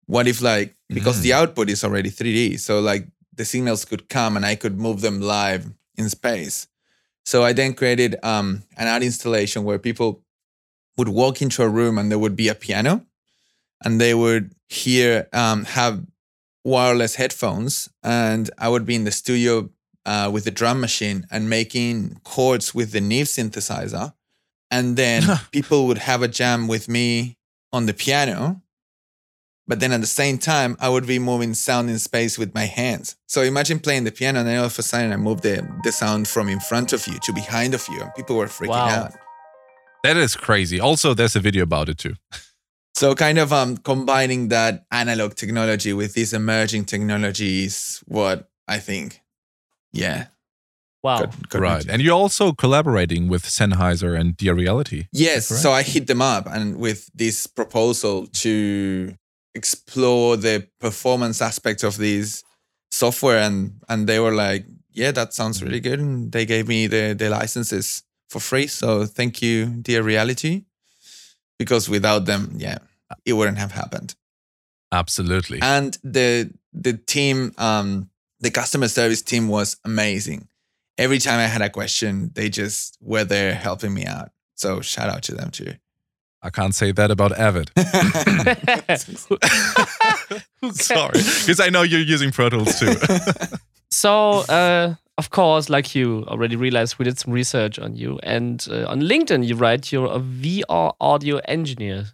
What 0.05 0.29
if 0.29 0.43
like 0.43 0.76
because 0.88 1.23
the 1.23 1.33
output 1.33 1.71
is 1.71 1.85
already 1.85 2.11
3D, 2.11 2.61
so 2.61 2.81
like 2.81 3.09
the 3.33 3.47
signals 3.47 3.87
could 3.87 4.11
come 4.11 4.37
and 4.37 4.45
I 4.45 4.57
could 4.57 4.79
move 4.79 5.00
them 5.00 5.23
live 5.23 5.73
in 5.97 6.11
space. 6.11 6.69
So 7.25 7.43
I 7.43 7.52
then 7.52 7.75
created 7.75 8.16
um, 8.23 8.64
an 8.76 8.87
art 8.88 9.02
installation 9.02 9.64
where 9.64 9.78
people 9.78 10.23
would 10.97 11.09
walk 11.09 11.43
into 11.43 11.62
a 11.62 11.69
room 11.69 11.99
and 11.99 12.11
there 12.11 12.19
would 12.19 12.37
be 12.37 12.49
a 12.49 12.54
piano, 12.54 13.04
and 13.83 14.00
they 14.00 14.14
would 14.14 14.54
hear 14.69 15.28
um, 15.33 15.64
have 15.64 16.04
wireless 16.64 17.16
headphones, 17.16 17.88
and 18.02 18.50
I 18.59 18.69
would 18.69 18.87
be 18.87 18.95
in 18.95 19.04
the 19.04 19.11
studio 19.11 19.71
uh, 20.07 20.31
with 20.33 20.45
the 20.45 20.50
drum 20.50 20.81
machine 20.81 21.26
and 21.31 21.49
making 21.49 22.21
chords 22.25 22.75
with 22.75 22.93
the 22.93 23.00
Neve 23.00 23.26
synthesizer, 23.26 24.14
and 24.71 24.97
then 24.97 25.23
people 25.52 25.87
would 25.87 25.99
have 25.99 26.23
a 26.23 26.28
jam 26.28 26.69
with 26.69 26.88
me 26.88 27.38
on 27.73 27.87
the 27.87 27.95
piano. 27.95 28.62
But 29.66 29.80
then 29.80 29.92
at 29.92 30.00
the 30.02 30.06
same 30.06 30.37
time, 30.38 30.76
I 30.78 30.88
would 30.90 31.06
be 31.06 31.18
moving 31.18 31.54
sound 31.54 31.88
in 31.88 31.99
space 31.99 32.37
with 32.38 32.54
my 32.54 32.66
hands. 32.66 33.16
So 33.26 33.40
imagine 33.42 33.78
playing 33.78 34.04
the 34.04 34.12
piano, 34.12 34.40
and 34.40 34.49
then 34.49 34.59
all 34.59 34.66
of 34.66 34.78
a 34.78 34.83
sudden, 34.83 35.11
I 35.12 35.16
move 35.16 35.40
the, 35.40 35.66
the 35.85 35.92
sound 35.92 36.28
from 36.28 36.49
in 36.50 36.61
front 36.61 36.92
of 36.92 37.06
you 37.06 37.18
to 37.23 37.33
behind 37.33 37.73
of 37.75 37.87
you, 37.88 38.00
and 38.02 38.14
people 38.14 38.37
were 38.37 38.47
freaking 38.47 38.68
Wow. 38.68 38.88
out. 38.88 39.12
That 40.02 40.18
is 40.18 40.37
crazy. 40.37 40.78
Also, 40.80 41.14
there's 41.14 41.35
a 41.35 41.40
video 41.40 41.62
about 41.62 41.88
it 41.88 41.99
too. 41.99 42.14
So 42.97 43.12
kind 43.16 43.38
of 43.38 43.52
um 43.52 43.76
combining 43.78 44.50
that 44.50 44.85
analog 44.92 45.35
technology 45.35 45.92
with 45.92 46.14
these 46.14 46.33
emerging 46.33 46.85
technologies, 46.85 48.00
what 48.06 48.49
I 48.68 48.78
think. 48.78 49.21
Yeah. 49.92 50.26
Wow. 51.02 51.18
got- 51.23 51.49
got 51.49 51.61
right. 51.61 51.87
And 51.88 52.00
you're 52.00 52.14
also 52.14 52.52
collaborating 52.52 53.26
with 53.28 53.42
Sennheiser 53.47 54.16
and 54.16 54.37
Dear 54.37 54.54
Reality. 54.54 55.09
Yes. 55.12 55.49
So 55.49 55.73
I 55.73 55.83
hit 55.83 56.06
them 56.06 56.23
up 56.23 56.47
and 56.47 56.76
with 56.76 57.11
this 57.14 57.49
proposal 57.49 58.28
to 58.44 59.16
explore 59.54 60.37
the 60.37 60.66
performance 60.80 61.40
aspect 61.42 61.82
of 61.84 61.96
these 61.96 62.42
software 62.90 63.38
and 63.38 63.80
and 63.88 64.06
they 64.06 64.18
were 64.20 64.34
like, 64.34 64.66
Yeah, 64.92 65.12
that 65.12 65.32
sounds 65.34 65.62
really 65.62 65.80
good. 65.80 66.00
And 66.00 66.32
they 66.32 66.46
gave 66.46 66.68
me 66.68 66.87
the 66.88 67.14
the 67.14 67.28
licenses 67.30 68.02
for 68.28 68.40
free. 68.40 68.66
So 68.68 69.06
thank 69.06 69.42
you, 69.42 69.66
dear 69.82 70.02
reality. 70.02 70.64
Because 71.58 71.88
without 71.88 72.25
them, 72.26 72.54
yeah, 72.56 72.78
it 73.25 73.32
wouldn't 73.34 73.58
have 73.58 73.73
happened. 73.73 74.14
Absolutely. 74.92 75.58
and 75.61 75.99
the 76.04 76.50
the 76.73 76.92
team 76.92 77.52
um 77.58 78.08
the 78.40 78.50
customer 78.50 78.87
service 78.88 79.23
team 79.23 79.49
was 79.49 79.76
amazing 79.84 80.46
every 80.99 81.18
time 81.18 81.40
i 81.40 81.46
had 81.46 81.62
a 81.62 81.68
question 81.70 82.30
they 82.34 82.49
just 82.49 82.96
were 83.00 83.25
there 83.25 83.54
helping 83.54 83.92
me 83.92 84.04
out 84.06 84.30
so 84.54 84.80
shout 84.80 85.08
out 85.08 85.23
to 85.25 85.34
them 85.34 85.50
too 85.50 85.73
I 86.45 86.51
can't 86.51 86.75
say 86.75 86.93
that 86.93 87.11
about 87.11 87.33
Avid. 87.39 87.71
Sorry. 90.73 91.19
Because 91.41 91.61
I 91.61 91.69
know 91.71 91.83
you're 91.83 92.01
using 92.01 92.31
Pro 92.33 92.49
Tools 92.51 92.79
too. 92.79 92.95
so, 93.91 94.41
uh, 94.49 94.95
of 95.19 95.31
course, 95.31 95.69
like 95.71 95.95
you 95.95 96.25
already 96.29 96.57
realized, 96.57 96.99
we 96.99 97.05
did 97.05 97.19
some 97.19 97.33
research 97.33 97.79
on 97.79 97.97
you. 97.97 98.19
And 98.23 98.67
uh, 98.71 98.85
on 98.87 99.01
LinkedIn, 99.01 99.47
you 99.47 99.57
write 99.57 99.93
you're 99.93 100.07
a 100.13 100.21
VR 100.21 100.93
audio 101.01 101.39
engineer. 101.49 102.07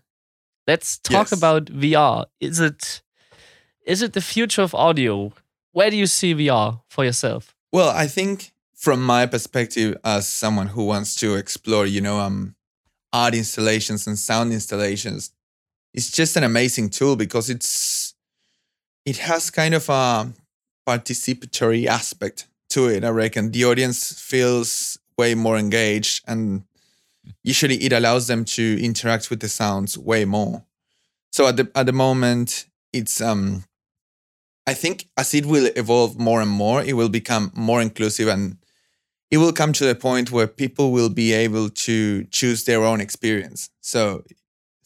Let's 0.67 0.99
talk 0.99 1.31
Yes. 1.31 1.33
about 1.33 1.67
VR. 1.67 2.27
Is 2.41 2.61
it 2.61 3.03
is 3.87 4.03
it 4.03 4.13
the 4.13 4.21
future 4.21 4.63
of 4.63 4.75
audio? 4.75 5.33
Where 5.73 5.91
do 5.91 5.97
you 5.97 6.07
see 6.07 6.35
VR 6.35 6.81
for 6.89 7.05
yourself? 7.05 7.55
well 7.73 7.91
i 7.91 8.05
think 8.09 8.51
from 8.75 9.01
my 9.01 9.27
perspective 9.27 9.97
as 10.05 10.27
someone 10.27 10.67
who 10.67 10.85
wants 10.85 11.15
to 11.15 11.37
explore 11.37 11.87
you 11.87 12.01
know 12.01 12.19
um 12.19 12.57
art 13.13 13.35
installations 13.35 14.07
and 14.07 14.19
sound 14.19 14.53
installations. 14.53 15.33
It's 15.95 16.11
just 16.11 16.37
an 16.37 16.45
amazing 16.45 16.91
tool 16.91 17.17
because 17.17 17.51
it's 17.51 18.15
it 19.05 19.19
has 19.19 19.51
kind 19.51 19.75
of 19.75 19.89
a 19.89 20.33
participatory 20.87 21.87
aspect 21.87 22.47
to 22.71 22.87
it 22.89 23.05
i 23.05 23.09
reckon. 23.09 23.51
The 23.51 23.65
audience 23.65 24.13
feels 24.21 24.99
way 25.19 25.35
more 25.35 25.59
engaged 25.59 26.25
and 26.27 26.65
usually 27.43 27.77
it 27.77 27.93
allows 27.93 28.27
them 28.29 28.45
to 28.45 28.83
interact 28.83 29.29
with 29.31 29.41
the 29.41 29.49
sounds 29.49 29.99
way 29.99 30.25
more. 30.25 30.65
So 31.33 31.47
at 31.49 31.57
the 31.57 31.71
at 31.75 31.87
the 31.87 31.93
moment 31.93 32.67
it's 32.93 33.21
um 33.21 33.65
i 34.67 34.75
think 34.75 35.09
as 35.17 35.33
it 35.35 35.47
will 35.47 35.71
evolve 35.77 36.19
more 36.19 36.41
and 36.41 36.51
more 36.51 36.83
it 36.83 36.95
will 36.95 37.09
become 37.09 37.53
more 37.55 37.81
inclusive 37.81 38.29
and 38.29 38.57
it 39.31 39.39
will 39.39 39.53
come 39.53 39.73
to 39.73 39.85
the 39.85 39.95
point 39.95 40.31
where 40.33 40.47
people 40.47 40.91
will 40.93 41.09
be 41.09 41.33
able 41.33 41.69
to 41.71 42.25
choose 42.25 42.65
their 42.65 42.85
own 42.85 43.01
experience 43.01 43.71
so 43.81 44.25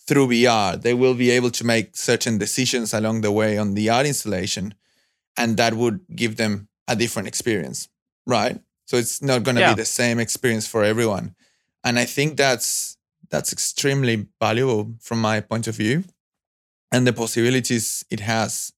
through 0.06 0.28
VR, 0.28 0.76
they 0.76 0.92
will 0.94 1.14
be 1.14 1.30
able 1.30 1.50
to 1.50 1.64
make 1.64 1.96
certain 1.96 2.36
decisions 2.38 2.92
along 2.92 3.22
the 3.22 3.32
way 3.32 3.56
on 3.56 3.74
the 3.74 3.88
art 3.88 4.06
installation, 4.06 4.74
and 5.36 5.56
that 5.56 5.74
would 5.74 6.00
give 6.14 6.36
them 6.36 6.68
a 6.88 6.96
different 6.96 7.28
experience, 7.28 7.88
right? 8.26 8.60
So 8.86 8.96
it's 8.98 9.22
not 9.22 9.44
going 9.44 9.56
to 9.56 9.62
Yeah. 9.62 9.70
be 9.74 9.80
the 9.82 9.84
same 9.86 10.18
experience 10.20 10.66
for 10.66 10.84
everyone, 10.84 11.34
and 11.82 11.98
I 11.98 12.04
think 12.06 12.36
that's 12.36 12.96
that's 13.30 13.52
extremely 13.52 14.28
valuable 14.40 14.94
from 15.00 15.20
my 15.20 15.40
point 15.40 15.66
of 15.68 15.76
view, 15.76 16.04
and 16.92 17.06
the 17.06 17.12
possibilities 17.12 18.04
it 18.10 18.20
has 18.20 18.72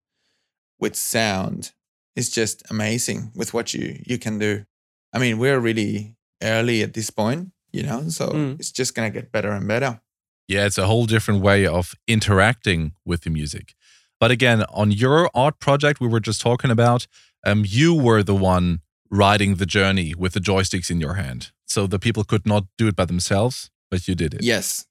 with 0.78 0.96
sound 0.96 1.72
is 2.14 2.30
just 2.30 2.62
amazing 2.70 3.32
with 3.34 3.52
what 3.54 3.74
you 3.74 4.02
you 4.06 4.18
can 4.18 4.38
do. 4.38 4.64
I 5.12 5.18
mean, 5.18 5.38
we're 5.38 5.60
really 5.60 6.16
early 6.42 6.82
at 6.82 6.92
this 6.94 7.10
point, 7.10 7.52
you 7.72 7.82
know, 7.82 8.08
so 8.08 8.28
Mm. 8.28 8.58
it's 8.60 8.70
just 8.72 8.94
gonna 8.94 9.10
get 9.10 9.32
better 9.32 9.50
and 9.52 9.66
better. 9.66 10.00
Yeah, 10.48 10.66
it's 10.66 10.78
a 10.78 10.86
whole 10.86 11.06
different 11.06 11.40
way 11.42 11.66
of 11.66 11.94
interacting 12.06 12.92
with 13.04 13.22
the 13.22 13.30
music. 13.30 13.74
But 14.20 14.30
again, 14.30 14.62
on 14.70 14.90
your 14.92 15.30
art 15.34 15.58
project 15.60 16.00
we 16.00 16.08
were 16.08 16.20
just 16.20 16.40
talking 16.40 16.70
about, 16.70 17.06
um, 17.44 17.64
you 17.66 17.94
were 17.94 18.22
the 18.22 18.34
one 18.34 18.80
riding 19.10 19.56
the 19.56 19.66
journey 19.66 20.14
with 20.14 20.32
the 20.32 20.40
joysticks 20.40 20.90
in 20.90 21.00
your 21.00 21.14
hand. 21.14 21.50
So 21.66 21.86
the 21.86 21.98
people 21.98 22.24
could 22.24 22.46
not 22.46 22.64
do 22.78 22.88
it 22.88 22.96
by 22.96 23.04
themselves, 23.06 23.70
but 23.90 24.06
you 24.08 24.14
did 24.14 24.34
it. 24.34 24.42
Yes. 24.42 24.86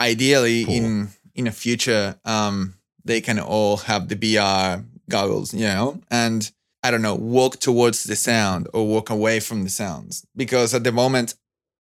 Ideally, 0.00 0.64
Cool. 0.64 0.74
in 0.74 1.08
in 1.34 1.46
a 1.46 1.52
future, 1.52 2.18
um, 2.24 2.74
they 3.04 3.20
can 3.20 3.38
all 3.38 3.76
have 3.78 4.08
the 4.08 4.16
VR 4.16 4.84
goggles, 5.08 5.54
you 5.54 5.60
know, 5.66 6.00
and 6.10 6.50
I 6.82 6.90
don't 6.90 7.02
know, 7.02 7.14
walk 7.14 7.60
towards 7.60 8.04
the 8.04 8.16
sound 8.16 8.68
or 8.72 8.86
walk 8.86 9.10
away 9.10 9.40
from 9.40 9.64
the 9.64 9.70
sounds. 9.70 10.24
Because 10.34 10.74
at 10.74 10.84
the 10.84 10.92
moment, 10.92 11.34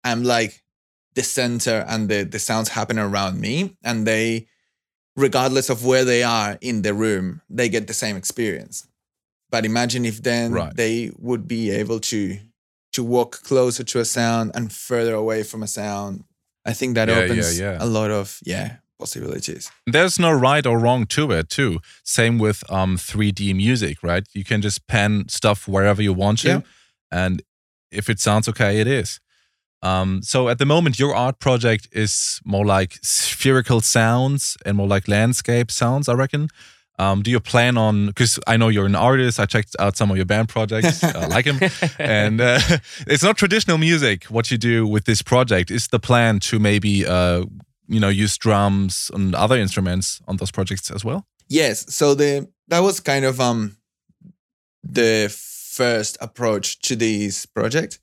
I'm 0.05 0.23
like 0.25 0.63
the 1.15 1.23
center 1.23 1.85
and 1.89 2.09
the 2.09 2.25
the 2.25 2.39
sounds 2.39 2.71
happen 2.71 2.99
around 2.99 3.41
me, 3.41 3.77
and 3.83 4.07
they, 4.07 4.47
regardless 5.17 5.69
of 5.71 5.85
where 5.85 6.05
they 6.05 6.23
are 6.23 6.59
in 6.61 6.83
the 6.83 6.95
room, 6.95 7.41
they 7.51 7.69
get 7.69 7.87
the 7.87 7.95
same 7.95 8.17
experience. 8.17 8.87
But 9.51 9.65
imagine 9.65 10.05
if 10.05 10.23
then 10.23 10.53
Right. 10.53 10.75
they 10.77 11.11
would 11.19 11.47
be 11.47 11.71
able 11.71 12.01
to 12.01 12.39
to 12.93 13.05
walk 13.05 13.43
closer 13.43 13.85
to 13.85 14.01
a 14.01 14.05
sound 14.05 14.51
and 14.55 14.73
further 14.73 15.15
away 15.15 15.43
from 15.43 15.63
a 15.63 15.67
sound. 15.69 16.25
I 16.65 16.73
think 16.73 16.95
that 16.95 17.09
Yeah, 17.09 17.19
yeah, 17.19 17.25
opens 17.25 17.59
yeah. 17.61 17.77
a 17.81 17.87
lot 17.87 18.11
of 18.11 18.39
yeah 18.45 18.77
possibilities. 18.99 19.71
There's 19.87 20.19
no 20.19 20.33
right 20.33 20.67
or 20.67 20.79
wrong 20.79 21.07
to 21.07 21.31
it, 21.33 21.49
too. 21.49 21.81
Same 22.05 22.39
with 22.39 22.63
um 22.71 22.97
3D 22.97 23.55
music, 23.55 23.99
right? 24.03 24.25
You 24.35 24.45
can 24.45 24.63
just 24.63 24.87
pen 24.87 25.25
stuff 25.29 25.69
wherever 25.69 26.03
you 26.03 26.13
want 26.15 26.39
to, 26.41 26.49
Yeah. 26.49 26.61
and 27.11 27.43
if 27.91 28.09
it 28.11 28.21
sounds 28.21 28.49
okay, 28.49 28.81
it 28.81 28.87
is. 28.87 29.21
Um, 29.83 30.23
so 30.23 30.49
at 30.49 30.59
the 30.59 30.65
moment, 30.67 30.99
your 30.99 31.15
art 31.15 31.39
project 31.39 31.89
is 31.93 32.41
more 32.45 32.65
like 32.65 32.99
spherical 33.03 33.81
sounds 33.81 34.57
and 34.65 34.77
more 34.77 34.89
like 34.89 35.07
landscape 35.09 35.71
sounds, 35.71 36.09
I 36.09 36.15
reckon. 36.15 36.49
Um, 36.99 37.23
do 37.23 37.31
you 37.31 37.41
plan 37.41 37.77
on? 37.77 38.07
Because 38.07 38.39
I 38.47 38.57
know 38.57 38.69
you're 38.71 38.87
an 38.87 38.95
artist. 38.97 39.39
I 39.39 39.45
checked 39.47 39.77
out 39.79 39.97
some 39.97 40.11
of 40.11 40.17
your 40.17 40.25
band 40.27 40.49
projects. 40.49 41.05
I 41.05 41.27
like 41.37 41.45
him, 41.45 41.59
and 41.99 42.41
uh, 42.41 42.59
it's 43.07 43.23
not 43.23 43.37
traditional 43.37 43.77
music. 43.79 44.25
What 44.25 44.51
you 44.51 44.57
do 44.59 44.87
with 44.87 45.05
this 45.05 45.21
project 45.23 45.71
is 45.71 45.89
the 45.89 45.99
plan 46.01 46.41
to 46.41 46.59
maybe, 46.59 47.05
uh, 47.07 47.45
you 47.89 48.01
know, 48.01 48.09
use 48.09 48.37
drums 48.37 49.11
and 49.15 49.35
other 49.35 49.57
instruments 49.57 50.21
on 50.27 50.37
those 50.37 50.51
projects 50.51 50.91
as 50.91 51.05
well. 51.05 51.27
Yes, 51.49 51.95
so 51.95 52.15
the 52.15 52.49
that 52.69 52.81
was 52.81 53.01
kind 53.01 53.25
of 53.25 53.41
um 53.41 53.77
the 54.83 55.29
first 55.77 56.17
approach 56.21 56.81
to 56.81 56.97
this 56.97 57.47
project. 57.47 57.99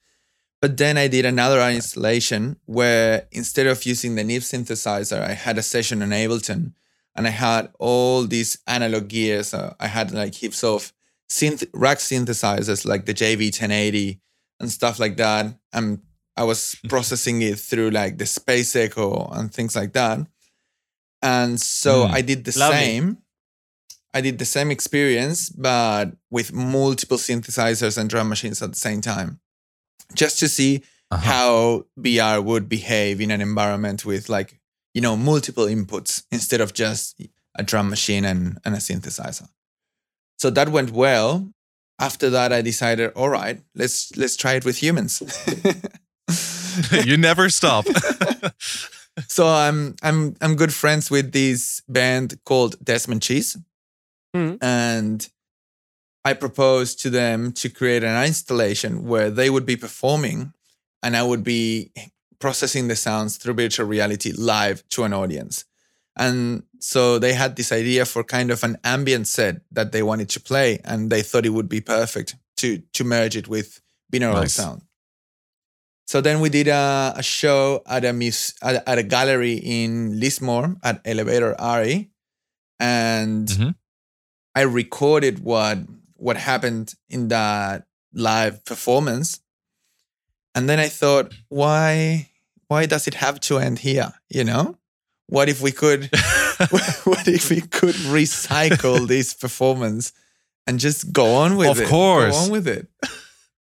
But 0.62 0.78
then 0.78 0.98
I 0.98 1.08
did 1.10 1.26
another 1.26 1.60
installation 1.70 2.58
where 2.66 3.28
instead 3.32 3.68
of 3.68 3.86
using 3.86 4.16
the 4.16 4.24
Neve 4.24 4.44
synthesizer, 4.44 5.22
I 5.22 5.34
had 5.34 5.58
a 5.58 5.64
session 5.64 6.02
on 6.02 6.10
Ableton 6.12 6.74
and 7.16 7.28
I 7.28 7.32
had 7.32 7.70
all 7.80 8.24
these 8.24 8.58
analog 8.66 9.10
gears. 9.10 9.54
Uh, 9.54 9.74
I 9.80 9.88
had 9.88 10.12
like 10.12 10.36
heaps 10.36 10.64
of 10.64 10.94
synth 11.30 11.68
rack 11.74 11.98
synthesizers 11.98 12.86
like 12.86 13.06
the 13.06 13.14
JV1080 13.14 14.20
and 14.60 14.72
stuff 14.72 15.00
like 15.00 15.18
that. 15.18 15.54
And 15.74 16.02
I 16.36 16.44
was 16.44 16.76
processing 16.90 17.42
it 17.42 17.60
through 17.60 17.92
like 17.92 18.18
the 18.18 18.26
Space 18.26 18.76
Echo 18.76 19.30
and 19.34 19.54
things 19.54 19.76
like 19.76 19.94
that. 19.94 20.20
And 21.22 21.60
so 21.62 22.06
Mm. 22.08 22.12
I 22.12 22.22
did 22.22 22.44
the 22.46 22.58
Lovely. 22.60 22.78
same. 22.80 23.18
I 24.14 24.22
did 24.22 24.38
the 24.40 24.46
same 24.46 24.70
experience, 24.72 25.50
but 25.50 26.16
with 26.30 26.54
multiple 26.54 27.18
synthesizers 27.18 27.98
and 27.98 28.10
drum 28.10 28.30
machines 28.30 28.62
at 28.62 28.72
the 28.74 28.80
same 28.80 29.02
time, 29.02 29.40
just 30.14 30.40
to 30.40 30.48
see 30.48 30.84
Uh-huh. 31.12 31.22
how 31.32 31.86
VR 32.00 32.42
would 32.44 32.68
behave 32.68 33.22
in 33.22 33.30
an 33.32 33.42
environment 33.42 34.04
with 34.06 34.30
like, 34.30 34.60
you 34.94 35.02
know, 35.02 35.16
multiple 35.18 35.66
inputs 35.66 36.24
instead 36.32 36.62
of 36.62 36.74
just 36.74 37.22
a 37.56 37.64
drum 37.64 37.90
machine 37.90 38.26
and, 38.26 38.58
and 38.66 38.74
a 38.76 38.80
synthesizer. 38.80 39.48
So 40.40 40.50
that 40.52 40.70
went 40.70 40.92
well. 40.92 41.50
after 42.00 42.30
that, 42.32 42.52
I 42.52 42.62
decided, 42.64 43.12
all 43.16 43.30
right, 43.30 43.62
let's 43.76 44.12
let's 44.18 44.36
try 44.36 44.54
it 44.56 44.66
with 44.66 44.78
humans. 44.82 45.22
you 47.06 47.18
never 47.18 47.50
stop. 47.50 47.86
so 49.28 49.48
I'm 49.48 49.96
I'm 50.02 50.36
I'm 50.42 50.56
good 50.56 50.74
friends 50.74 51.12
with 51.12 51.32
this 51.32 51.82
band 51.88 52.40
called 52.46 52.76
Desmond 52.84 53.22
Cheese, 53.22 53.58
Mhm. 54.36 54.58
and 54.62 55.30
I 56.26 56.34
proposed 56.34 57.02
to 57.02 57.10
them 57.10 57.52
to 57.54 57.70
create 57.70 58.04
an 58.04 58.26
installation 58.26 59.06
where 59.06 59.30
they 59.30 59.50
would 59.50 59.66
be 59.66 59.76
performing, 59.76 60.54
and 61.04 61.16
I 61.18 61.24
would 61.24 61.44
be 61.44 61.92
processing 62.40 62.88
the 62.88 62.96
sounds 62.96 63.38
through 63.38 63.54
virtual 63.56 63.86
reality 63.88 64.32
live 64.32 64.84
to 64.90 65.04
an 65.04 65.14
audience. 65.14 65.66
And 66.16 66.64
so 66.80 67.18
they 67.20 67.34
had 67.34 67.56
this 67.56 67.72
idea 67.72 68.06
for 68.06 68.24
kind 68.24 68.52
of 68.52 68.64
an 68.64 68.78
ambient 68.84 69.28
set 69.28 69.62
that 69.72 69.92
they 69.92 70.04
wanted 70.04 70.30
to 70.30 70.40
play, 70.40 70.80
and 70.86 71.10
they 71.12 71.22
thought 71.24 71.46
it 71.46 71.50
would 71.54 71.70
be 71.70 71.82
perfect 71.82 72.36
to 72.58 72.80
to 72.94 73.04
merge 73.04 73.36
it 73.38 73.48
with 73.48 73.82
binaural 74.12 74.42
Nice. 74.42 74.54
sound. 74.54 74.82
So 76.06 76.22
then 76.22 76.42
we 76.42 76.50
did 76.50 76.68
a, 76.68 77.14
a 77.16 77.24
show 77.24 77.82
at 77.88 78.04
a 78.06 78.14
mus- 78.14 78.54
at, 78.62 78.88
at 78.88 78.98
a 78.98 79.04
gallery 79.04 79.54
in 79.54 80.20
Lismore 80.20 80.76
at 80.84 81.02
Elevator 81.06 81.56
Ari, 81.60 82.10
and 82.80 83.48
Mhm. 83.48 83.76
I 84.56 84.62
recorded 84.62 85.40
what 85.44 85.80
what 86.16 86.38
happened 86.38 86.94
in 87.10 87.28
that 87.30 87.86
live 88.14 88.64
performance, 88.66 89.40
and 90.56 90.70
then 90.70 90.80
I 90.80 90.90
thought, 90.90 91.34
why 91.50 92.30
why 92.68 92.86
does 92.86 93.08
it 93.08 93.16
have 93.16 93.40
to 93.42 93.58
end 93.60 93.80
here? 93.80 94.14
You 94.30 94.44
know, 94.44 94.78
what 95.28 95.50
if 95.50 95.62
we 95.62 95.72
could 95.72 96.10
what 97.06 97.28
if 97.28 97.50
we 97.50 97.62
could 97.62 97.96
recycle 98.12 99.08
this 99.08 99.34
performance 99.34 100.12
and 100.68 100.80
just 100.80 101.12
go 101.12 101.36
on 101.36 101.56
with 101.58 101.70
Of 101.70 101.80
it? 101.80 101.84
Of 101.84 101.90
course. 101.90 102.36
go 102.36 102.44
on 102.44 102.52
with 102.52 102.68
it. 102.68 102.88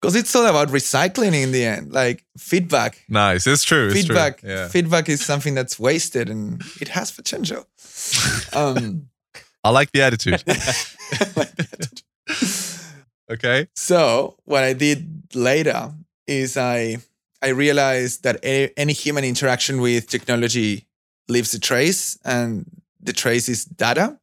Because 0.03 0.17
it's 0.19 0.36
all 0.36 0.45
about 0.45 0.67
recycling 0.67 1.33
in 1.33 1.53
the 1.53 1.63
end, 1.63 1.93
like 1.93 2.25
feedback. 2.38 3.01
nice. 3.07 3.48
It's 3.48 3.63
true. 3.63 3.86
It's 3.88 3.95
feedback, 3.95 4.39
True. 4.41 4.50
Yeah. 4.50 4.67
feedback 4.67 5.07
is 5.07 5.24
something 5.24 5.55
that's 5.55 5.79
wasted 5.79 6.29
and 6.29 6.62
it 6.81 6.89
has 6.89 7.10
potential. 7.12 7.65
Um, 8.53 9.07
I 9.63 9.69
like 9.69 9.91
the 9.93 10.01
attitude. 10.01 10.43
okay. 13.31 13.67
so 13.75 14.36
what 14.43 14.63
I 14.63 14.74
did 14.74 15.24
later 15.33 15.93
is 16.27 16.57
I 16.57 16.98
I 17.41 17.50
realized 17.50 18.24
that 18.24 18.43
a, 18.43 18.72
any 18.77 18.93
human 18.93 19.24
interaction 19.24 19.79
with 19.81 20.07
technology 20.10 20.88
leaves 21.29 21.53
a 21.53 21.60
trace, 21.60 22.17
and 22.25 22.65
the 23.01 23.13
trace 23.13 23.48
is 23.50 23.63
data. 23.65 24.19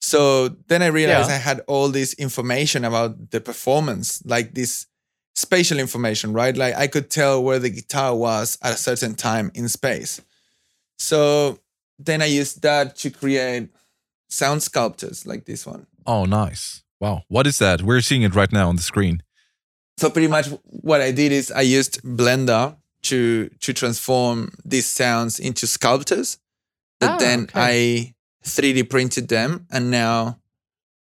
So 0.00 0.48
then 0.68 0.82
I 0.82 0.86
realized 0.88 1.28
Yeah. 1.28 1.36
I 1.36 1.38
had 1.38 1.60
all 1.66 1.88
this 1.90 2.14
information 2.14 2.84
about 2.84 3.30
the 3.30 3.40
performance, 3.40 4.22
like 4.24 4.54
this 4.54 4.86
spatial 5.34 5.78
information, 5.78 6.32
right? 6.32 6.56
Like 6.56 6.74
I 6.74 6.86
could 6.86 7.10
tell 7.10 7.42
where 7.42 7.58
the 7.58 7.70
guitar 7.70 8.14
was 8.14 8.58
at 8.62 8.74
a 8.74 8.76
certain 8.76 9.14
time 9.14 9.50
in 9.54 9.68
space. 9.68 10.20
So 10.98 11.58
then 11.98 12.22
I 12.22 12.26
used 12.26 12.62
that 12.62 12.96
to 12.96 13.10
create 13.10 13.68
sound 14.28 14.62
sculptures 14.62 15.26
like 15.26 15.44
this 15.44 15.66
one. 15.66 15.86
Oh, 16.06 16.24
nice. 16.24 16.82
Wow. 17.00 17.22
What 17.28 17.46
is 17.46 17.58
that? 17.58 17.82
We're 17.82 18.00
seeing 18.00 18.22
it 18.22 18.34
right 18.34 18.52
now 18.52 18.68
on 18.68 18.76
the 18.76 18.82
screen. 18.82 19.22
So 19.96 20.10
pretty 20.10 20.28
much 20.28 20.46
what 20.64 21.00
I 21.00 21.10
did 21.12 21.32
is 21.32 21.50
I 21.52 21.60
used 21.62 22.02
Blender 22.02 22.76
to 23.02 23.48
to 23.60 23.72
transform 23.72 24.52
these 24.64 24.86
sounds 24.86 25.38
into 25.38 25.66
sculptures. 25.66 26.38
But 27.00 27.10
Ah, 27.10 27.16
then 27.18 27.42
okay. 27.42 27.60
I 27.60 28.14
3D 28.44 28.88
printed 28.88 29.28
them 29.28 29.66
and 29.70 29.90
now 29.90 30.38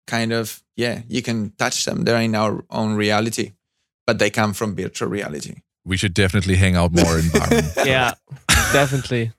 kind 0.08 0.32
of 0.34 0.64
yeah, 0.76 1.02
you 1.08 1.22
can 1.22 1.52
touch 1.58 1.86
them. 1.86 2.04
They're 2.04 2.22
in 2.22 2.36
our 2.36 2.64
own 2.70 2.96
reality. 2.96 3.52
But 4.10 4.18
they 4.18 4.32
come 4.32 4.54
from 4.54 4.76
virtual 4.76 5.08
reality. 5.08 5.62
We 5.86 5.96
should 5.96 6.16
definitely 6.16 6.56
hang 6.56 6.76
out 6.76 6.92
more 6.92 7.20
in 7.20 7.30
Byron. 7.30 7.66
Yeah, 7.86 8.16
definitely. 8.74 9.34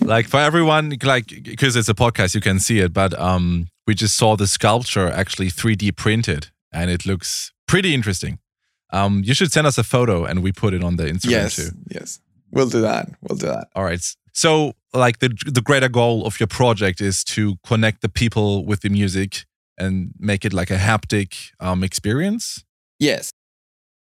like 0.00 0.26
for 0.26 0.40
everyone, 0.40 0.96
like 1.04 1.26
because 1.44 1.76
it's 1.76 1.88
a 1.88 1.94
podcast, 1.94 2.34
you 2.34 2.40
can 2.40 2.58
see 2.58 2.80
it. 2.80 2.92
But 2.92 3.16
um, 3.16 3.68
we 3.86 3.94
just 3.94 4.16
saw 4.16 4.34
the 4.34 4.48
sculpture 4.48 5.08
actually 5.08 5.46
3D 5.46 5.94
printed, 5.96 6.48
and 6.72 6.90
it 6.90 7.06
looks 7.06 7.52
pretty 7.68 7.94
interesting. 7.94 8.40
Um, 8.92 9.22
you 9.24 9.32
should 9.32 9.52
send 9.52 9.68
us 9.68 9.78
a 9.78 9.84
photo, 9.84 10.24
and 10.24 10.42
we 10.42 10.50
put 10.50 10.74
it 10.74 10.82
on 10.82 10.96
the 10.96 11.04
Instagram 11.04 11.30
yes. 11.30 11.54
too. 11.54 11.68
Yes. 11.88 12.20
We'll 12.50 12.68
do 12.68 12.80
that. 12.80 13.10
We'll 13.20 13.38
do 13.38 13.46
that. 13.46 13.68
All 13.76 13.84
right. 13.84 14.04
So, 14.32 14.72
like 14.92 15.20
the 15.20 15.28
the 15.46 15.62
greater 15.62 15.88
goal 15.88 16.26
of 16.26 16.40
your 16.40 16.48
project 16.48 17.00
is 17.00 17.22
to 17.36 17.58
connect 17.64 18.00
the 18.00 18.08
people 18.08 18.66
with 18.66 18.80
the 18.80 18.88
music 18.88 19.46
and 19.78 20.10
make 20.18 20.44
it 20.44 20.52
like 20.52 20.72
a 20.72 20.78
haptic 20.78 21.52
um, 21.60 21.84
experience. 21.84 22.64
Yes. 22.98 23.30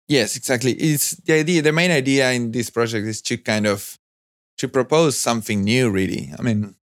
Yes, 0.10 0.36
exactly. 0.36 0.74
It's 0.74 1.12
the 1.12 1.34
idea. 1.34 1.62
The 1.62 1.72
main 1.72 1.92
idea 1.92 2.32
in 2.32 2.52
this 2.52 2.72
project 2.72 3.08
is 3.08 3.22
to 3.24 3.38
kind 3.38 3.68
of 3.68 4.00
to 4.58 4.68
propose 4.68 5.18
something 5.18 5.64
new. 5.64 5.92
Really, 5.92 6.34
I 6.38 6.42
mean, 6.42 6.76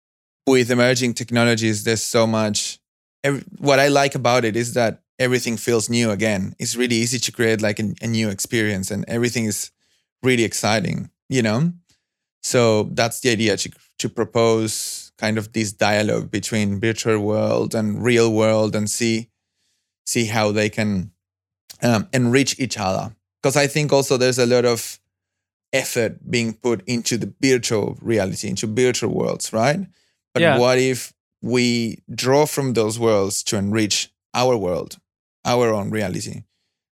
with 0.48 0.72
emerging 0.72 1.16
technologies, 1.16 1.84
there's 1.84 2.04
so 2.04 2.28
much. 2.28 2.80
Every, 3.24 3.44
what 3.60 3.80
I 3.80 3.90
like 3.90 4.16
about 4.16 4.46
it 4.46 4.56
is 4.56 4.74
that 4.76 5.02
everything 5.20 5.58
feels 5.58 5.90
new 5.90 6.12
again. 6.12 6.56
It's 6.60 6.76
really 6.78 6.96
easy 6.96 7.20
to 7.20 7.32
create 7.32 7.62
like 7.62 7.80
a, 7.80 7.94
a 8.02 8.08
new 8.08 8.30
experience, 8.30 8.92
and 8.92 9.06
everything 9.10 9.46
is 9.46 9.72
really 10.24 10.46
exciting. 10.46 11.12
You 11.30 11.44
know, 11.44 11.74
so 12.44 12.84
that's 12.94 13.22
the 13.22 13.32
idea 13.32 13.58
to 13.58 13.72
to 14.00 14.10
propose 14.10 15.12
kind 15.18 15.38
of 15.38 15.54
this 15.54 15.74
dialogue 15.74 16.32
between 16.32 16.80
virtual 16.80 17.20
world 17.20 17.76
and 17.76 18.04
real 18.04 18.32
world, 18.34 18.76
and 18.76 18.90
see 18.90 19.30
see 20.06 20.26
how 20.26 20.52
they 20.52 20.70
can 20.70 21.12
um, 21.84 22.10
enrich 22.14 22.60
each 22.60 22.78
other. 22.80 23.16
Because 23.42 23.56
I 23.56 23.68
think 23.68 23.94
also 23.94 24.18
there's 24.18 24.40
a 24.40 24.46
lot 24.46 24.66
of 24.66 25.00
effort 25.74 26.30
being 26.30 26.54
put 26.54 26.82
into 26.88 27.18
the 27.18 27.34
virtual 27.42 27.98
reality, 28.02 28.48
into 28.48 28.68
virtual 28.68 29.14
worlds, 29.14 29.52
right? 29.54 29.80
But 30.34 30.42
Yeah. 30.42 30.58
what 30.58 30.78
if 30.80 31.14
we 31.42 32.00
draw 32.14 32.46
from 32.46 32.74
those 32.74 32.98
worlds 32.98 33.44
to 33.44 33.58
enrich 33.58 34.10
our 34.34 34.58
world, 34.58 34.98
our 35.46 35.74
own 35.74 35.90
reality? 35.92 36.44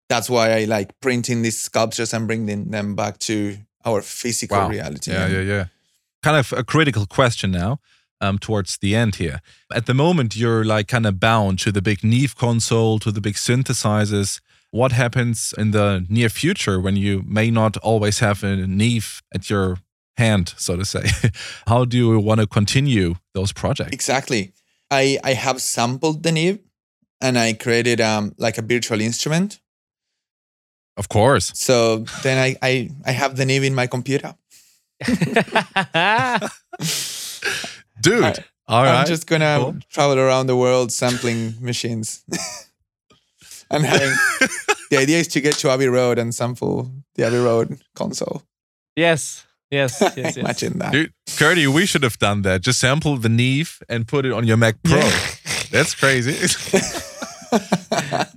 That's 0.09 0.29
why 0.29 0.51
I 0.51 0.65
like 0.65 0.99
printing 0.99 1.41
these 1.41 1.59
sculptures 1.59 2.13
and 2.13 2.27
bringing 2.27 2.69
them 2.71 2.95
back 2.95 3.17
to 3.19 3.57
our 3.85 4.01
physical 4.01 4.57
Wow. 4.57 4.69
reality. 4.69 5.11
Yeah, 5.11 5.27
yeah, 5.27 5.41
yeah. 5.41 5.65
Kind 6.21 6.37
of 6.37 6.53
a 6.53 6.63
critical 6.63 7.05
question 7.05 7.51
now. 7.51 7.79
Um, 8.21 8.39
towards 8.39 8.77
the 8.77 8.95
end 8.95 9.15
here. 9.15 9.41
At 9.73 9.87
the 9.87 9.93
moment, 9.93 10.37
you're 10.37 10.63
like 10.63 10.87
kind 10.87 11.05
of 11.05 11.19
bound 11.19 11.59
to 11.59 11.71
the 11.71 11.81
big 11.81 12.01
Neve 12.01 12.33
console, 12.37 12.97
to 12.99 13.11
the 13.11 13.19
big 13.19 13.35
synthesizers. 13.35 14.39
What 14.75 14.91
happens 14.91 15.53
in 15.57 15.71
the 15.71 16.05
near 16.09 16.29
future 16.29 16.81
when 16.81 16.95
you 16.97 17.23
may 17.25 17.49
not 17.49 17.77
always 17.77 18.19
have 18.19 18.43
a 18.43 18.55
Neve 18.67 19.21
at 19.33 19.49
your 19.49 19.77
hand, 20.17 20.53
so 20.57 20.75
to 20.75 20.83
say? 20.83 21.03
How 21.67 21.85
do 21.85 21.95
you 21.97 22.19
want 22.19 22.41
to 22.41 22.47
continue 22.47 23.15
those 23.33 23.53
projects? 23.53 23.93
Exactly. 23.93 24.51
I 24.91 25.17
I 25.23 25.33
have 25.33 25.61
sampled 25.61 26.23
the 26.23 26.31
Neve 26.31 26.59
and 27.21 27.37
I 27.37 27.53
created 27.53 28.01
um 28.01 28.33
like 28.37 28.57
a 28.57 28.61
virtual 28.61 28.99
instrument. 29.01 29.61
Of 30.97 31.07
course. 31.07 31.51
So 31.55 32.05
then 32.23 32.37
I 32.37 32.55
I, 32.61 32.89
I 33.05 33.11
have 33.13 33.35
the 33.37 33.45
Neve 33.45 33.63
in 33.67 33.75
my 33.75 33.87
computer. 33.87 34.35
Dude. 38.01 38.23
I- 38.23 38.43
all 38.67 38.83
right. 38.83 38.99
I'm 39.01 39.05
just 39.07 39.27
gonna 39.27 39.57
Cool. 39.59 39.75
travel 39.89 40.17
around 40.19 40.47
the 40.47 40.55
world 40.55 40.91
sampling 40.91 41.53
machines. 41.61 42.23
and 43.75 43.85
having 43.85 44.13
the 44.89 44.97
idea 44.97 45.17
is 45.19 45.27
to 45.29 45.41
get 45.41 45.55
to 45.55 45.69
Abbey 45.69 45.87
Road 45.87 46.17
and 46.19 46.33
sample 46.33 46.91
the 47.15 47.25
Abbey 47.25 47.37
Road 47.37 47.79
console. 47.95 48.41
yes, 48.95 49.45
yes, 49.71 49.99
yes, 50.01 50.17
yes. 50.17 50.37
Imagine 50.37 50.79
that. 50.79 50.91
Dude, 50.91 51.11
Curdy, 51.37 51.67
we 51.67 51.85
should 51.85 52.03
have 52.03 52.17
done 52.19 52.41
that. 52.43 52.61
Just 52.61 52.79
sample 52.79 53.17
the 53.17 53.29
Neve 53.29 53.81
and 53.89 54.07
put 54.07 54.25
it 54.25 54.31
on 54.33 54.45
your 54.47 54.57
Mac 54.57 54.75
Pro. 54.83 54.99
That's 55.71 55.95
crazy. 55.95 56.35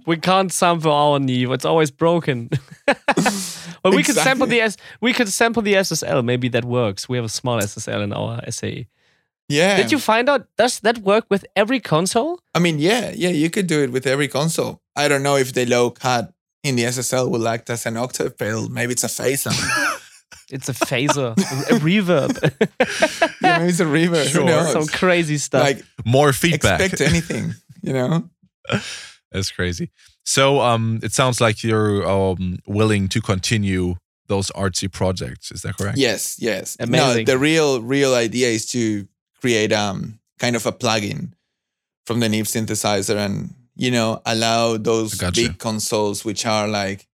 We 0.06 0.16
can't 0.16 0.52
sample 0.52 0.92
our 0.92 1.18
Neve. 1.18 1.50
It's 1.50 1.64
always 1.64 1.90
broken. 1.90 2.50
but 2.86 3.92
we 3.94 4.02
could 4.02 4.14
sample 4.14 4.46
the 4.46 4.60
S. 4.60 4.76
We 5.00 5.12
could 5.12 5.28
sample 5.28 5.60
the 5.62 5.74
SSL. 5.74 6.24
Maybe 6.24 6.48
that 6.50 6.64
works. 6.64 7.08
We 7.08 7.16
have 7.18 7.24
a 7.24 7.28
small 7.28 7.60
SSL 7.60 8.02
in 8.04 8.12
our 8.12 8.40
SAE. 8.50 8.86
Yeah. 9.48 9.76
Did 9.76 9.92
you 9.92 9.98
find 9.98 10.28
out? 10.28 10.46
Does 10.56 10.80
that 10.80 10.98
work 10.98 11.24
with 11.30 11.46
every 11.56 11.80
console? 11.80 12.40
I 12.54 12.58
mean, 12.58 12.78
yeah, 12.78 13.12
yeah, 13.14 13.30
you 13.30 13.48
could 13.50 13.66
do 13.66 13.82
it 13.82 13.90
with 13.90 14.06
every 14.06 14.28
console. 14.28 14.82
I 14.94 15.08
don't 15.08 15.22
know 15.22 15.36
if 15.36 15.52
the 15.54 15.64
low 15.64 15.90
cut 15.90 16.32
in 16.62 16.76
the 16.76 16.84
SSL 16.84 17.30
will 17.30 17.48
act 17.48 17.70
as 17.70 17.86
an 17.86 17.96
octave 17.96 18.36
pedal. 18.36 18.68
Maybe 18.68 18.92
it's 18.92 19.04
a 19.04 19.08
phaser. 19.08 19.54
It's 20.50 20.68
a 20.68 20.72
phaser, 20.72 21.36
a, 21.36 21.74
a 21.74 21.78
reverb, 21.78 22.32
yeah, 23.42 23.58
maybe 23.58 23.68
it's 23.68 23.80
a 23.80 23.84
reverb. 23.84 24.28
Sure. 24.28 24.40
Who 24.42 24.46
knows? 24.46 24.72
some 24.72 24.86
crazy 24.86 25.36
stuff. 25.36 25.62
Like 25.62 25.84
More 26.06 26.32
feedback. 26.32 26.80
expect 26.80 27.00
anything, 27.10 27.54
you 27.82 27.92
know? 27.92 28.30
That's 29.30 29.50
crazy. 29.50 29.90
So 30.24 30.60
um, 30.60 31.00
it 31.02 31.12
sounds 31.12 31.40
like 31.40 31.62
you're 31.62 32.06
um, 32.08 32.58
willing 32.66 33.08
to 33.08 33.20
continue 33.20 33.96
those 34.28 34.50
artsy 34.52 34.90
projects. 34.90 35.50
Is 35.52 35.62
that 35.62 35.76
correct? 35.76 35.98
Yes, 35.98 36.36
yes. 36.40 36.78
Amazing. 36.80 37.24
No, 37.26 37.32
the 37.32 37.38
real 37.38 37.82
real 37.82 38.14
idea 38.14 38.48
is 38.48 38.64
to 38.72 39.06
create 39.40 39.72
um 39.72 40.18
kind 40.38 40.56
of 40.56 40.66
a 40.66 40.72
plugin 40.72 41.32
from 42.06 42.20
the 42.20 42.28
Neve 42.28 42.46
synthesizer 42.46 43.16
and 43.16 43.54
you 43.78 43.92
know, 43.92 44.20
allow 44.26 44.76
those 44.76 45.14
Gotcha. 45.14 45.40
big 45.40 45.58
consoles, 45.58 46.24
which 46.24 46.44
are 46.44 46.66
like 46.66 47.06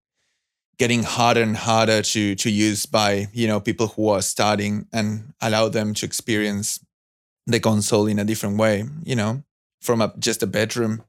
getting 0.79 1.03
harder 1.03 1.43
and 1.43 1.57
harder 1.57 2.03
to 2.03 2.35
to 2.35 2.51
use 2.51 2.87
by 2.87 3.29
you 3.33 3.47
know 3.47 3.61
people 3.61 3.89
who 3.89 4.09
are 4.09 4.23
starting, 4.23 4.87
and 4.93 5.35
allow 5.41 5.69
them 5.69 5.95
to 5.95 6.07
experience 6.07 6.81
the 7.47 7.61
console 7.61 8.07
in 8.07 8.19
a 8.19 8.25
different 8.25 8.57
way. 8.57 8.85
You 9.05 9.15
know, 9.15 9.45
from 9.83 10.01
a, 10.01 10.13
just 10.19 10.43
a 10.43 10.47
bedroom. 10.47 11.05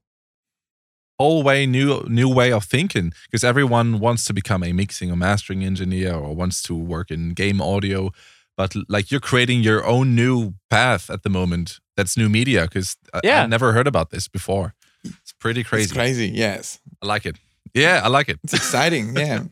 whole 1.17 1.43
way 1.43 1.65
new 1.65 2.03
new 2.09 2.27
way 2.27 2.51
of 2.51 2.65
thinking 2.65 3.13
because 3.31 3.45
everyone 3.45 4.01
wants 4.01 4.25
to 4.25 4.33
become 4.33 4.61
a 4.61 4.73
mixing 4.73 5.09
or 5.09 5.15
mastering 5.15 5.63
engineer 5.63 6.13
or 6.13 6.35
wants 6.35 6.61
to 6.61 6.75
work 6.75 7.09
in 7.09 7.33
game 7.33 7.61
audio 7.61 8.11
but 8.57 8.73
like 8.89 9.11
you're 9.11 9.21
creating 9.21 9.63
your 9.63 9.85
own 9.85 10.15
new 10.15 10.53
path 10.69 11.09
at 11.09 11.23
the 11.23 11.29
moment 11.29 11.79
that's 11.97 12.17
new 12.17 12.29
media 12.29 12.63
because 12.63 12.97
I, 13.13 13.19
Yeah. 13.23 13.43
I 13.43 13.47
never 13.47 13.73
heard 13.73 13.87
about 13.87 14.09
this 14.09 14.27
before 14.27 14.73
it's 15.03 15.33
pretty 15.39 15.63
crazy 15.63 15.83
It's 15.83 15.93
crazy. 15.93 16.27
Yes, 16.33 16.79
i 17.01 17.07
like 17.07 17.25
it 17.25 17.37
yeah 17.73 18.01
i 18.03 18.07
like 18.07 18.29
it 18.29 18.39
it's 18.43 18.53
exciting. 18.53 19.15
yeah. 19.17 19.43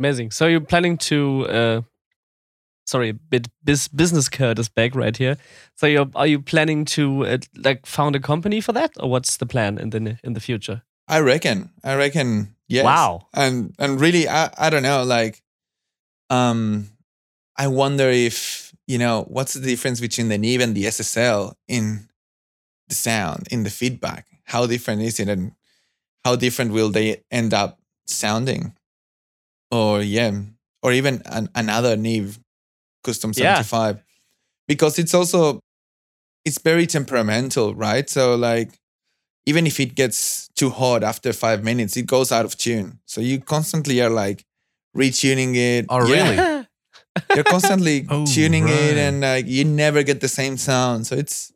Amazing. 0.00 0.32
So 0.32 0.46
you're 0.46 0.60
planning 0.66 0.98
to 0.98 1.46
uh 1.48 1.82
sorry, 2.86 3.08
a 3.10 3.14
bit 3.14 3.48
bus 3.62 3.88
business 3.88 4.28
card 4.28 4.58
is 4.58 4.68
back 4.68 4.94
right 4.94 5.16
here. 5.16 5.36
So 5.76 5.86
you're 5.86 6.10
are 6.14 6.26
you 6.26 6.42
planning 6.42 6.84
to 6.96 7.24
uh, 7.26 7.38
like 7.56 7.86
found 7.86 8.16
a 8.16 8.20
company 8.20 8.60
for 8.60 8.72
that 8.72 8.90
or 9.00 9.08
what's 9.10 9.36
the 9.38 9.46
plan 9.46 9.78
in 9.78 9.90
the 9.90 10.18
in 10.24 10.34
the 10.34 10.40
future? 10.40 10.82
I 11.08 11.20
reckon. 11.20 11.70
I 11.84 11.94
reckon. 11.96 12.54
Yes. 12.68 12.84
Wow. 12.84 13.28
And 13.32 13.74
and 13.78 14.00
really, 14.00 14.28
I 14.28 14.50
I 14.58 14.70
don't 14.70 14.82
know. 14.82 15.04
Like, 15.04 15.42
um, 16.30 16.88
I 17.56 17.68
wonder 17.68 18.08
if 18.10 18.74
you 18.86 18.98
know 18.98 19.24
what's 19.28 19.54
the 19.54 19.66
difference 19.66 20.00
between 20.00 20.28
the 20.28 20.38
Neve 20.38 20.60
and 20.60 20.74
the 20.74 20.84
SSL 20.84 21.54
in 21.68 22.08
the 22.88 22.94
sound, 22.94 23.46
in 23.50 23.62
the 23.64 23.70
feedback. 23.70 24.26
How 24.44 24.66
different 24.66 25.02
is 25.02 25.18
it, 25.20 25.28
and 25.28 25.52
how 26.24 26.36
different 26.36 26.72
will 26.72 26.90
they 26.90 27.22
end 27.30 27.54
up 27.54 27.78
sounding? 28.06 28.74
Or 29.70 30.02
yeah, 30.02 30.32
or 30.82 30.92
even 30.92 31.22
an, 31.26 31.48
another 31.54 31.96
Neve 31.96 32.38
custom 33.02 33.32
Yeah. 33.36 33.60
75 33.62 34.02
because 34.66 34.98
it's 34.98 35.12
also 35.14 35.60
it's 36.46 36.58
very 36.58 36.86
temperamental 36.86 37.74
right 37.74 38.08
so 38.08 38.34
like 38.34 38.78
even 39.44 39.66
if 39.66 39.78
it 39.78 39.94
gets 39.94 40.48
too 40.56 40.70
hot 40.70 41.02
after 41.04 41.32
five 41.34 41.62
minutes 41.62 41.96
it 41.98 42.06
goes 42.06 42.32
out 42.32 42.46
of 42.46 42.56
tune 42.56 42.98
so 43.04 43.20
you 43.20 43.40
constantly 43.40 44.00
are 44.00 44.08
like 44.08 44.42
retuning 44.96 45.54
it 45.54 45.84
Oh, 45.90 46.06
Yeah, 46.08 46.30
really? 46.30 46.53
You're 47.34 47.44
constantly 47.44 48.06
Oh, 48.10 48.26
tuning 48.26 48.66
it 48.68 48.96
and 48.96 49.20
like 49.20 49.46
you 49.46 49.64
never 49.64 50.02
get 50.02 50.20
the 50.20 50.28
same 50.28 50.56
sound 50.56 51.06
so 51.06 51.14
it's 51.16 51.52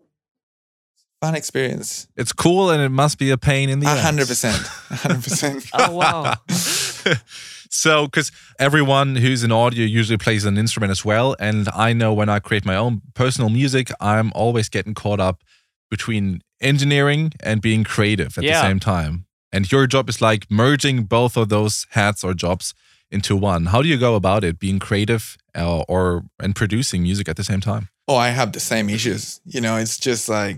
fun 1.21 1.35
experience 1.35 2.07
it's 2.17 2.33
cool 2.33 2.71
and 2.71 2.81
it 2.81 2.91
must 2.91 3.19
be 3.19 3.31
a 3.31 3.37
pain 3.39 3.69
in 3.69 3.81
the 3.81 3.87
a 3.87 3.91
ass. 3.91 4.03
hundred 4.03 4.29
percent 4.29 4.57
hundred 4.91 5.23
percent 5.29 5.67
Oh 5.75 5.93
wow. 5.97 6.35
so 7.71 8.07
because 8.07 8.31
everyone 8.59 9.17
who's 9.17 9.45
in 9.45 9.53
audio 9.53 9.85
usually 9.85 10.17
plays 10.17 10.45
an 10.45 10.57
instrument 10.57 10.91
as 10.91 11.05
well 11.05 11.37
and 11.39 11.69
i 11.75 11.93
know 11.93 12.13
when 12.15 12.29
i 12.29 12.39
create 12.39 12.65
my 12.65 12.77
own 12.77 13.03
personal 13.15 13.51
music 13.51 13.91
i'm 14.01 14.31
always 14.35 14.69
getting 14.69 14.95
caught 14.95 15.21
up 15.21 15.43
between 15.91 16.41
engineering 16.61 17.33
and 17.43 17.61
being 17.61 17.85
creative 17.85 18.37
at 18.39 18.45
Yeah. 18.45 18.61
the 18.63 18.69
same 18.69 18.81
time 18.81 19.27
and 19.53 19.71
your 19.73 19.87
job 19.87 20.09
is 20.09 20.21
like 20.21 20.51
merging 20.51 21.05
both 21.05 21.37
of 21.37 21.49
those 21.49 21.87
hats 21.91 22.23
or 22.25 22.33
jobs 22.35 22.75
into 23.11 23.37
one 23.37 23.67
how 23.67 23.81
do 23.83 23.89
you 23.89 23.97
go 23.97 24.15
about 24.15 24.45
it 24.45 24.59
being 24.59 24.79
creative 24.79 25.37
uh, 25.57 25.81
or 25.89 26.25
and 26.41 26.55
producing 26.55 27.03
music 27.03 27.29
at 27.29 27.37
the 27.37 27.45
same 27.45 27.61
time 27.61 27.89
oh 28.07 28.17
i 28.17 28.29
have 28.29 28.53
the 28.53 28.61
same 28.61 28.89
issues 28.91 29.41
you 29.47 29.61
know 29.61 29.77
it's 29.77 29.99
just 29.99 30.29
like 30.29 30.57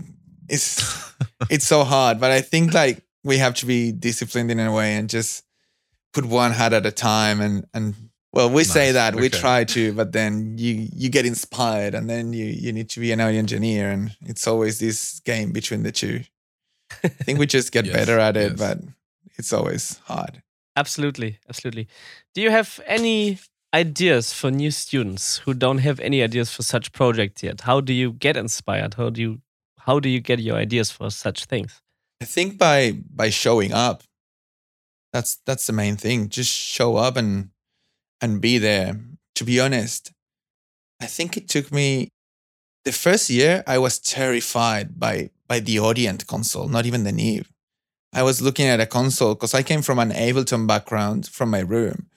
it's 0.49 1.13
it's 1.49 1.65
so 1.65 1.83
hard 1.83 2.19
but 2.19 2.31
i 2.31 2.41
think 2.41 2.73
like 2.73 3.01
we 3.23 3.37
have 3.37 3.53
to 3.53 3.65
be 3.65 3.91
disciplined 3.91 4.51
in 4.51 4.59
a 4.59 4.71
way 4.71 4.95
and 4.95 5.09
just 5.09 5.45
put 6.13 6.25
one 6.25 6.51
hat 6.51 6.73
at 6.73 6.85
a 6.85 6.91
time 6.91 7.39
and 7.39 7.65
and 7.73 7.95
well 8.33 8.49
we 8.49 8.63
say 8.65 8.87
Nice. 8.87 8.93
that 8.93 9.15
we 9.15 9.29
try 9.29 9.63
to 9.63 9.93
but 9.93 10.11
then 10.11 10.57
you 10.57 10.89
you 10.93 11.09
get 11.09 11.25
inspired 11.25 11.95
and 11.95 12.09
then 12.09 12.33
you 12.33 12.45
you 12.45 12.73
need 12.73 12.89
to 12.89 12.99
be 12.99 13.11
an 13.13 13.21
audio 13.21 13.39
engineer 13.39 13.89
and 13.91 14.15
it's 14.23 14.45
always 14.45 14.79
this 14.79 15.21
game 15.21 15.51
between 15.53 15.83
the 15.83 15.91
two 15.91 16.21
i 17.03 17.07
think 17.07 17.39
we 17.39 17.45
just 17.45 17.71
get 17.71 17.85
Yes, 17.91 17.95
better 17.95 18.19
at 18.19 18.35
it 18.35 18.51
yes. 18.51 18.59
but 18.59 18.77
it's 19.37 19.53
always 19.53 19.99
hard 20.05 20.41
Absolutely, 20.77 21.37
absolutely. 21.49 21.89
Do 22.33 22.41
you 22.41 22.49
have 22.49 22.79
any 22.85 23.39
ideas 23.73 24.33
for 24.33 24.51
new 24.51 24.71
students 24.71 25.39
who 25.39 25.53
don't 25.53 25.79
have 25.79 25.99
any 25.99 26.23
ideas 26.23 26.49
for 26.53 26.63
such 26.63 26.93
projects 26.93 27.43
yet? 27.43 27.61
How 27.61 27.81
do 27.81 27.93
you 27.93 28.13
get 28.13 28.37
inspired? 28.37 28.93
How 28.93 29.09
do 29.09 29.21
you 29.21 29.41
how 29.79 29.99
do 29.99 30.07
you 30.07 30.21
get 30.21 30.39
your 30.39 30.55
ideas 30.55 30.91
for 30.91 31.09
such 31.09 31.45
things? 31.45 31.81
I 32.21 32.25
think 32.25 32.57
by 32.57 32.93
by 33.13 33.29
showing 33.31 33.73
up, 33.73 34.03
that's 35.11 35.39
that's 35.45 35.67
the 35.67 35.73
main 35.73 35.97
thing. 35.97 36.29
Just 36.29 36.51
show 36.51 36.95
up 36.95 37.17
and 37.17 37.49
and 38.21 38.39
be 38.39 38.57
there. 38.57 38.99
To 39.35 39.43
be 39.43 39.59
honest, 39.59 40.11
I 41.01 41.07
think 41.07 41.35
it 41.35 41.49
took 41.49 41.71
me 41.71 42.09
the 42.85 42.91
first 42.91 43.29
year 43.29 43.63
I 43.67 43.77
was 43.77 43.99
terrified 43.99 44.99
by 44.99 45.31
by 45.47 45.59
the 45.59 45.77
Audient 45.77 46.27
console, 46.27 46.69
not 46.69 46.85
even 46.85 47.03
the 47.03 47.11
Neve. 47.11 47.51
I 48.13 48.23
was 48.23 48.41
looking 48.41 48.67
at 48.67 48.79
a 48.79 48.85
console 48.85 49.35
because 49.35 49.53
I 49.53 49.63
came 49.63 49.81
from 49.81 49.99
an 49.99 50.11
Ableton 50.11 50.65
background 50.65 51.27
from 51.27 51.49
my 51.49 51.59
room. 51.59 52.07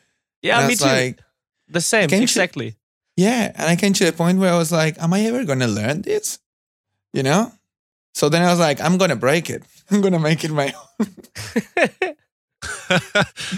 Yeah, 0.44 0.58
and 0.60 0.68
me 0.68 0.76
too. 0.76 0.84
like, 0.84 1.20
the 1.68 1.80
same, 1.80 2.10
exactly. 2.12 2.76
yeah. 3.16 3.50
And 3.56 3.66
I 3.68 3.76
came 3.76 3.92
to 3.94 4.04
the 4.04 4.12
point 4.12 4.38
where 4.38 4.52
I 4.52 4.58
was 4.58 4.70
like, 4.70 5.00
am 5.02 5.12
I 5.14 5.20
ever 5.24 5.44
gonna 5.44 5.66
learn 5.68 6.02
this? 6.02 6.38
You 7.12 7.22
know? 7.22 7.50
So 8.14 8.28
then 8.28 8.42
I 8.42 8.50
was 8.50 8.60
like, 8.60 8.80
I'm 8.80 8.98
gonna 8.98 9.16
break 9.16 9.48
it. 9.50 9.62
I'm 9.90 10.00
gonna 10.02 10.20
make 10.20 10.44
it 10.44 10.50
my 10.50 10.72
own. 11.00 11.06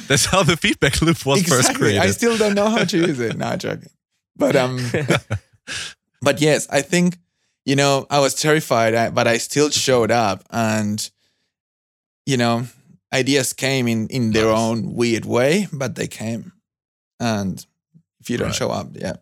that's 0.08 0.26
how 0.26 0.42
the 0.42 0.56
feedback 0.56 1.00
loop 1.02 1.24
was 1.26 1.42
first 1.42 1.74
created. 1.74 2.00
I 2.00 2.10
still 2.10 2.36
don't 2.38 2.54
know 2.54 2.68
how 2.68 2.84
to 2.84 2.96
use 2.96 3.20
it. 3.20 3.36
Not 3.36 3.58
joking. 3.58 3.90
But 4.36 4.54
um, 4.56 4.78
but 6.22 6.40
yes, 6.40 6.68
I 6.70 6.82
think 6.82 7.18
you 7.64 7.76
know 7.76 8.06
I 8.10 8.20
was 8.20 8.34
terrified, 8.34 9.14
but 9.14 9.26
I 9.26 9.38
still 9.38 9.70
showed 9.70 10.10
up, 10.10 10.44
and 10.50 11.08
you 12.26 12.36
know 12.36 12.66
ideas 13.12 13.52
came 13.52 13.88
in 13.88 14.08
in 14.08 14.32
their 14.32 14.46
Nice. 14.46 14.58
own 14.58 14.94
weird 14.94 15.24
way, 15.24 15.68
but 15.72 15.94
they 15.96 16.06
came. 16.06 16.52
And 17.20 17.64
if 18.20 18.28
you 18.30 18.36
don't 18.38 18.48
Right. 18.48 18.54
show 18.56 18.70
up, 18.70 18.88
yeah, 18.94 19.14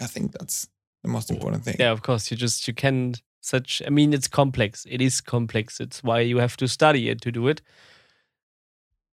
I 0.00 0.06
think 0.06 0.32
that's 0.32 0.68
the 1.02 1.08
most 1.10 1.30
important 1.30 1.64
thing. 1.64 1.76
yeah, 1.78 1.90
of 1.92 2.02
course. 2.02 2.30
You 2.30 2.36
just 2.36 2.66
you 2.68 2.74
can 2.74 3.14
such. 3.40 3.82
I 3.86 3.90
mean, 3.90 4.12
it's 4.12 4.28
complex. 4.28 4.86
It 4.88 5.00
is 5.00 5.20
complex. 5.20 5.80
It's 5.80 6.02
why 6.02 6.20
you 6.20 6.38
have 6.38 6.56
to 6.58 6.66
study 6.68 7.08
it 7.10 7.20
to 7.22 7.30
do 7.32 7.48
it. 7.48 7.60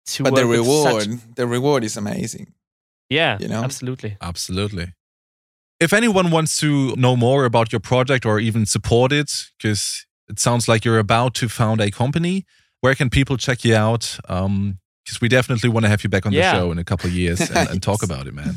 To 0.08 0.24
But 0.24 0.36
the 0.36 0.46
reward, 0.46 1.04
such- 1.04 1.36
the 1.36 1.48
reward 1.48 1.84
is 1.84 1.98
amazing. 1.98 2.54
yeah, 3.10 3.38
you 3.40 3.48
know? 3.48 3.64
absolutely. 3.64 4.18
Absolutely. 4.22 4.94
If 5.80 5.94
anyone 5.94 6.30
wants 6.32 6.58
to 6.58 6.96
know 6.96 7.16
more 7.16 7.46
about 7.46 7.72
your 7.72 7.80
project 7.80 8.26
or 8.26 8.40
even 8.40 8.66
support 8.66 9.12
it, 9.12 9.46
because 9.58 10.06
it 10.30 10.40
sounds 10.40 10.68
like 10.68 10.84
you're 10.86 11.00
about 11.00 11.34
to 11.36 11.48
found 11.50 11.82
a 11.82 11.90
company, 11.92 12.46
where 12.82 12.96
can 12.96 13.10
people 13.10 13.38
check 13.38 13.64
you 13.66 13.76
out? 13.76 14.18
Um, 14.30 14.80
Because 15.04 15.20
we 15.22 15.28
definitely 15.28 15.70
want 15.70 15.84
to 15.86 15.90
have 15.90 16.04
you 16.04 16.10
back 16.10 16.26
on 16.26 16.32
Yeah. 16.32 16.54
the 16.54 16.60
show 16.60 16.72
in 16.72 16.78
a 16.80 16.84
couple 16.84 17.08
of 17.08 17.14
years 17.14 17.42
and, 17.42 17.70
and 17.70 17.84
talk 17.84 18.04
about 18.10 18.28
it, 18.28 18.34
man. 18.34 18.56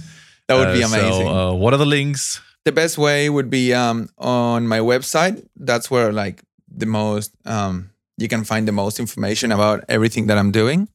That 0.48 0.54
would 0.56 0.72
be 0.74 0.82
Uh, 0.84 0.88
amazing. 0.88 1.26
So, 1.26 1.28
uh, 1.28 1.52
what 1.54 1.72
are 1.74 1.78
the 1.78 1.86
links? 1.86 2.40
the 2.64 2.72
best 2.72 2.98
way 2.98 3.30
would 3.30 3.48
be 3.48 3.72
um, 3.72 4.08
on 4.18 4.66
my 4.66 4.80
website. 4.80 5.44
That's 5.54 5.88
where 5.90 6.12
like 6.12 6.42
the 6.68 6.86
most 6.86 7.30
um, 7.44 7.90
you 8.18 8.26
can 8.28 8.42
find 8.44 8.66
the 8.66 8.72
most 8.72 8.98
information 8.98 9.52
about 9.52 9.84
everything 9.88 10.26
that 10.28 10.36
I'm 10.38 10.50
doing, 10.50 10.88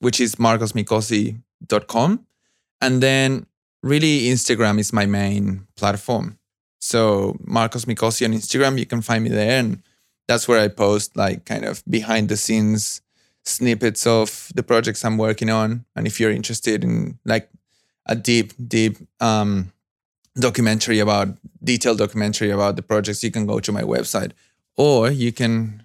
which 0.00 0.20
is 0.20 0.38
marcosmicosi.com. 0.38 2.26
And 2.80 3.02
then 3.02 3.46
really 3.82 4.22
Instagram 4.28 4.78
is 4.78 4.92
my 4.92 5.06
main 5.06 5.66
platform. 5.76 6.38
So 6.80 7.36
Marcos 7.44 7.86
Micosi 7.86 8.24
on 8.26 8.32
Instagram, 8.32 8.78
you 8.78 8.86
can 8.86 9.00
find 9.02 9.24
me 9.24 9.30
there. 9.30 9.58
And 9.58 9.82
that's 10.28 10.46
where 10.46 10.60
I 10.60 10.68
post 10.68 11.16
like 11.16 11.44
kind 11.44 11.64
of 11.64 11.82
behind 11.88 12.28
the 12.28 12.36
scenes 12.36 13.00
snippets 13.48 14.06
of 14.06 14.50
the 14.54 14.62
projects 14.62 15.04
I'm 15.04 15.18
working 15.18 15.50
on. 15.50 15.84
And 15.96 16.06
if 16.06 16.20
you're 16.20 16.30
interested 16.30 16.84
in 16.84 17.18
like 17.24 17.48
a 18.06 18.14
deep, 18.14 18.52
deep 18.68 18.98
um, 19.20 19.72
documentary 20.36 20.98
about 21.00 21.28
detailed 21.62 21.98
documentary 21.98 22.50
about 22.50 22.76
the 22.76 22.82
projects, 22.82 23.22
you 23.22 23.30
can 23.30 23.46
go 23.46 23.60
to 23.60 23.72
my 23.72 23.82
website 23.82 24.32
or 24.76 25.10
you 25.10 25.32
can 25.32 25.84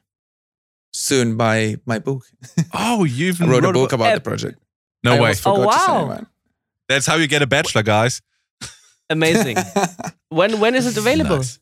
soon 0.93 1.38
buy 1.38 1.78
my 1.86 1.99
book. 1.99 2.26
Oh, 2.73 3.04
you 3.04 3.28
I 3.28 3.30
even 3.30 3.49
wrote 3.49 3.63
a 3.63 3.67
wrote 3.67 3.73
book 3.73 3.93
about 3.93 4.13
the 4.15 4.21
project. 4.21 4.60
No 5.04 5.15
I 5.15 5.19
way. 5.21 5.34
forgot 5.34 5.60
Oh, 5.60 5.65
to 5.71 5.80
say 5.80 5.91
wow. 5.91 6.28
That's 6.89 7.06
how 7.06 7.15
you 7.15 7.28
get 7.28 7.41
a 7.41 7.47
bachelor, 7.47 7.84
guys. 7.84 8.21
Amazing. 9.10 9.58
when 10.30 10.60
when 10.60 10.76
is 10.76 10.86
it 10.88 10.97
available? 10.97 11.38
Nice. 11.38 11.60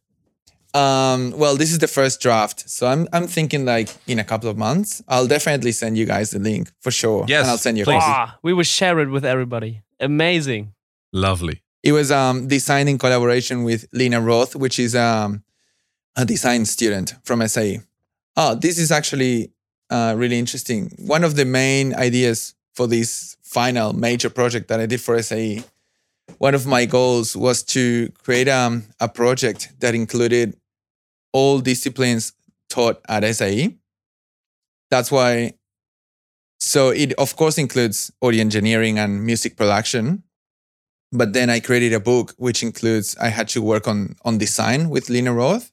Um, 0.73 1.31
well, 1.35 1.57
this 1.57 1.71
is 1.71 1.79
the 1.79 1.87
first 1.87 2.21
draft, 2.21 2.69
so 2.69 2.87
I'm 2.87 3.07
I'm 3.11 3.27
thinking 3.27 3.65
like 3.65 3.89
in 4.07 4.19
a 4.19 4.23
couple 4.23 4.49
of 4.49 4.57
months. 4.57 5.03
I'll 5.07 5.27
definitely 5.27 5.71
send 5.73 5.97
you 5.97 6.05
guys 6.05 6.31
the 6.31 6.39
link 6.39 6.71
for 6.79 6.91
sure. 6.91 7.25
Yes, 7.27 7.41
and 7.41 7.51
I'll 7.51 7.57
send 7.57 7.77
you 7.77 7.83
a 7.83 7.85
please. 7.85 8.03
Ah, 8.03 8.37
we 8.41 8.53
will 8.53 8.63
share 8.63 8.99
it 8.99 9.09
with 9.09 9.25
everybody. 9.25 9.81
Amazing. 9.99 10.73
Lovely. 11.11 11.61
It 11.83 11.91
was 11.91 12.11
um, 12.11 12.47
designed 12.47 12.89
in 12.89 12.97
collaboration 12.97 13.63
with 13.63 13.87
Lena 13.91 14.21
Roth, 14.21 14.55
which 14.55 14.79
is 14.79 14.95
um, 14.95 15.43
a 16.15 16.25
design 16.25 16.65
student 16.65 17.15
from 17.23 17.45
SAE. 17.47 17.79
Oh, 18.37 18.55
this 18.55 18.77
is 18.77 18.91
actually 18.91 19.51
uh, 19.89 20.13
really 20.17 20.39
interesting. 20.39 20.91
One 20.99 21.23
of 21.23 21.35
the 21.35 21.45
main 21.45 21.93
ideas 21.95 22.55
for 22.73 22.87
this 22.87 23.35
final 23.41 23.93
major 23.93 24.29
project 24.29 24.69
that 24.69 24.79
I 24.79 24.85
did 24.85 25.01
for 25.01 25.21
SAE, 25.21 25.63
one 26.37 26.55
of 26.55 26.65
my 26.65 26.85
goals 26.85 27.35
was 27.35 27.63
to 27.63 28.09
create 28.23 28.47
um, 28.47 28.85
a 28.99 29.09
project 29.09 29.73
that 29.79 29.93
included 29.95 30.55
all 31.33 31.59
disciplines 31.59 32.33
taught 32.69 33.01
at 33.07 33.23
SAE. 33.35 33.77
That's 34.89 35.11
why. 35.11 35.53
So 36.59 36.89
it 36.89 37.13
of 37.13 37.35
course 37.35 37.57
includes 37.57 38.11
audio 38.21 38.41
engineering 38.41 38.99
and 38.99 39.25
music 39.25 39.57
production, 39.57 40.23
but 41.11 41.33
then 41.33 41.49
I 41.49 41.59
created 41.59 41.93
a 41.93 41.99
book 41.99 42.33
which 42.37 42.61
includes 42.61 43.15
I 43.17 43.29
had 43.29 43.47
to 43.49 43.61
work 43.61 43.87
on 43.87 44.15
on 44.23 44.37
design 44.37 44.89
with 44.89 45.09
Lina 45.09 45.33
Roth, 45.33 45.71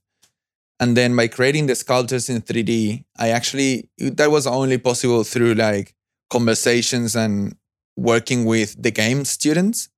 and 0.80 0.96
then 0.96 1.14
by 1.14 1.28
creating 1.28 1.66
the 1.66 1.74
sculptures 1.74 2.28
in 2.30 2.40
3D, 2.40 3.04
I 3.18 3.30
actually 3.30 3.90
that 3.98 4.30
was 4.30 4.46
only 4.46 4.78
possible 4.78 5.24
through 5.24 5.54
like 5.54 5.94
conversations 6.30 7.14
and 7.16 7.56
working 7.96 8.44
with 8.44 8.80
the 8.80 8.90
game 8.90 9.24
students. 9.24 9.88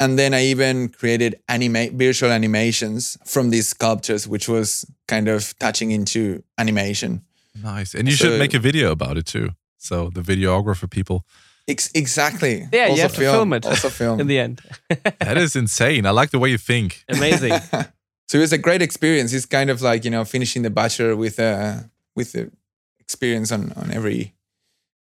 And 0.00 0.18
then 0.18 0.32
I 0.34 0.44
even 0.46 0.88
created 0.88 1.34
anime 1.46 1.96
virtual 1.98 2.32
animations 2.32 3.18
from 3.26 3.50
these 3.50 3.68
sculptures, 3.68 4.26
which 4.26 4.48
was 4.48 4.84
kind 5.06 5.28
of 5.28 5.54
touching 5.58 5.90
into 5.92 6.42
animation. 6.58 7.20
Nice. 7.62 7.94
And 7.94 8.08
you 8.08 8.16
So- 8.16 8.24
should 8.24 8.38
make 8.38 8.54
a 8.54 8.58
video 8.58 8.90
about 8.92 9.16
it 9.18 9.26
too. 9.26 9.50
So 9.78 10.10
the 10.14 10.22
videographer 10.22 10.88
people. 10.88 11.24
Ex- 11.68 11.90
exactly. 11.94 12.66
Yeah, 12.72 12.88
you 12.94 13.00
have 13.02 13.12
to 13.14 13.20
film 13.20 13.52
it 13.52 13.66
Also 13.66 13.90
film. 13.90 14.20
in 14.22 14.26
the 14.26 14.38
end. 14.38 14.60
That 15.20 15.36
is 15.36 15.54
insane. 15.54 16.06
I 16.06 16.10
like 16.10 16.30
the 16.30 16.38
way 16.38 16.50
you 16.50 16.58
think. 16.58 17.04
Amazing. 17.08 17.52
so 18.28 18.38
it 18.38 18.40
was 18.40 18.52
a 18.52 18.58
great 18.58 18.82
experience. 18.82 19.32
It's 19.36 19.46
kind 19.46 19.70
of 19.70 19.80
like 19.82 20.04
you 20.04 20.10
know 20.10 20.24
finishing 20.24 20.62
the 20.64 20.70
bachelor 20.70 21.14
with 21.16 21.38
a 21.38 21.90
with 22.16 22.32
the 22.32 22.50
experience 22.98 23.52
on 23.54 23.72
on 23.76 23.90
every 23.92 24.32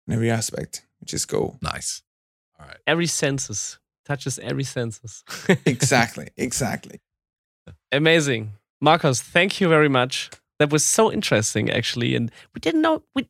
on 0.08 0.14
every 0.16 0.30
aspect, 0.32 0.86
which 1.00 1.14
is 1.14 1.26
cool. 1.26 1.58
Nice. 1.62 2.04
All 2.60 2.68
right. 2.68 2.78
every 2.86 3.08
senses 3.08 3.80
touches 4.10 4.40
every 4.40 4.64
senses. 4.64 5.24
exactly, 5.66 6.28
exactly. 6.38 7.00
Amazing, 7.92 8.54
Marcos. 8.82 9.22
Thank 9.22 9.62
you 9.62 9.70
very 9.70 9.90
much. 9.90 10.30
That 10.58 10.72
was 10.72 10.84
so 10.84 11.12
interesting, 11.12 11.70
actually, 11.70 12.16
and 12.16 12.32
we 12.54 12.60
didn't 12.60 12.82
know 12.82 13.04
we. 13.16 13.30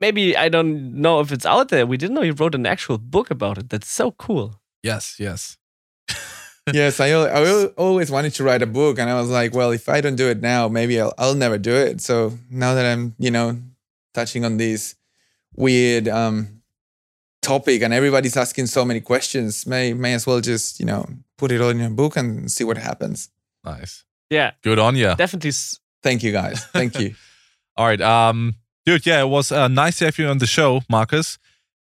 Maybe 0.00 0.36
I 0.36 0.48
don't 0.48 0.94
know 1.04 1.20
if 1.20 1.32
it's 1.32 1.46
out 1.46 1.70
there. 1.70 1.84
We 1.86 1.96
didn't 1.96 2.14
know 2.14 2.22
you 2.22 2.34
wrote 2.34 2.54
an 2.54 2.66
actual 2.66 2.98
book 2.98 3.30
about 3.30 3.58
it. 3.58 3.70
That's 3.70 3.90
so 3.90 4.12
cool. 4.12 4.60
Yes, 4.82 5.16
yes. 5.18 5.56
yes, 6.72 7.00
I, 7.00 7.08
I 7.08 7.66
always 7.76 8.10
wanted 8.10 8.34
to 8.34 8.44
write 8.44 8.62
a 8.62 8.66
book, 8.66 8.98
and 8.98 9.10
I 9.10 9.18
was 9.20 9.30
like, 9.30 9.54
well, 9.54 9.72
if 9.72 9.88
I 9.88 10.00
don't 10.00 10.16
do 10.16 10.28
it 10.28 10.40
now, 10.40 10.68
maybe 10.68 11.00
I'll, 11.00 11.14
I'll 11.18 11.34
never 11.34 11.58
do 11.58 11.74
it. 11.74 12.00
So 12.00 12.38
now 12.50 12.74
that 12.74 12.86
I'm, 12.86 13.16
you 13.18 13.32
know, 13.32 13.58
touching 14.14 14.44
on 14.44 14.58
these 14.58 14.94
weird 15.56 16.06
um, 16.06 16.57
topic, 17.42 17.82
and 17.82 17.92
everybody's 17.94 18.36
asking 18.36 18.66
so 18.66 18.84
many 18.84 19.00
questions, 19.00 19.66
may 19.66 19.92
may 19.94 20.14
as 20.14 20.26
well 20.26 20.40
just, 20.40 20.80
you 20.80 20.86
know, 20.86 21.06
put 21.36 21.50
it 21.52 21.60
all 21.60 21.70
in 21.70 21.80
a 21.80 21.90
book 21.90 22.16
and 22.16 22.50
see 22.50 22.64
what 22.64 22.76
happens. 22.78 23.28
Nice. 23.64 24.04
Yeah, 24.30 24.52
Good 24.62 24.78
on 24.78 24.96
you. 24.96 25.14
definitely. 25.16 25.48
s- 25.50 25.80
Thank 26.02 26.22
you, 26.22 26.32
guys. 26.32 26.64
Thank 26.72 26.98
you. 27.00 27.14
All 27.76 27.86
right. 27.86 28.00
Um, 28.00 28.54
dude, 28.86 29.04
yeah, 29.06 29.20
it 29.22 29.28
was 29.28 29.50
uh, 29.50 29.66
nice 29.68 29.98
to 29.98 30.04
have 30.04 30.18
you 30.18 30.28
on 30.28 30.38
the 30.38 30.46
show, 30.46 30.82
Marcus. 30.88 31.38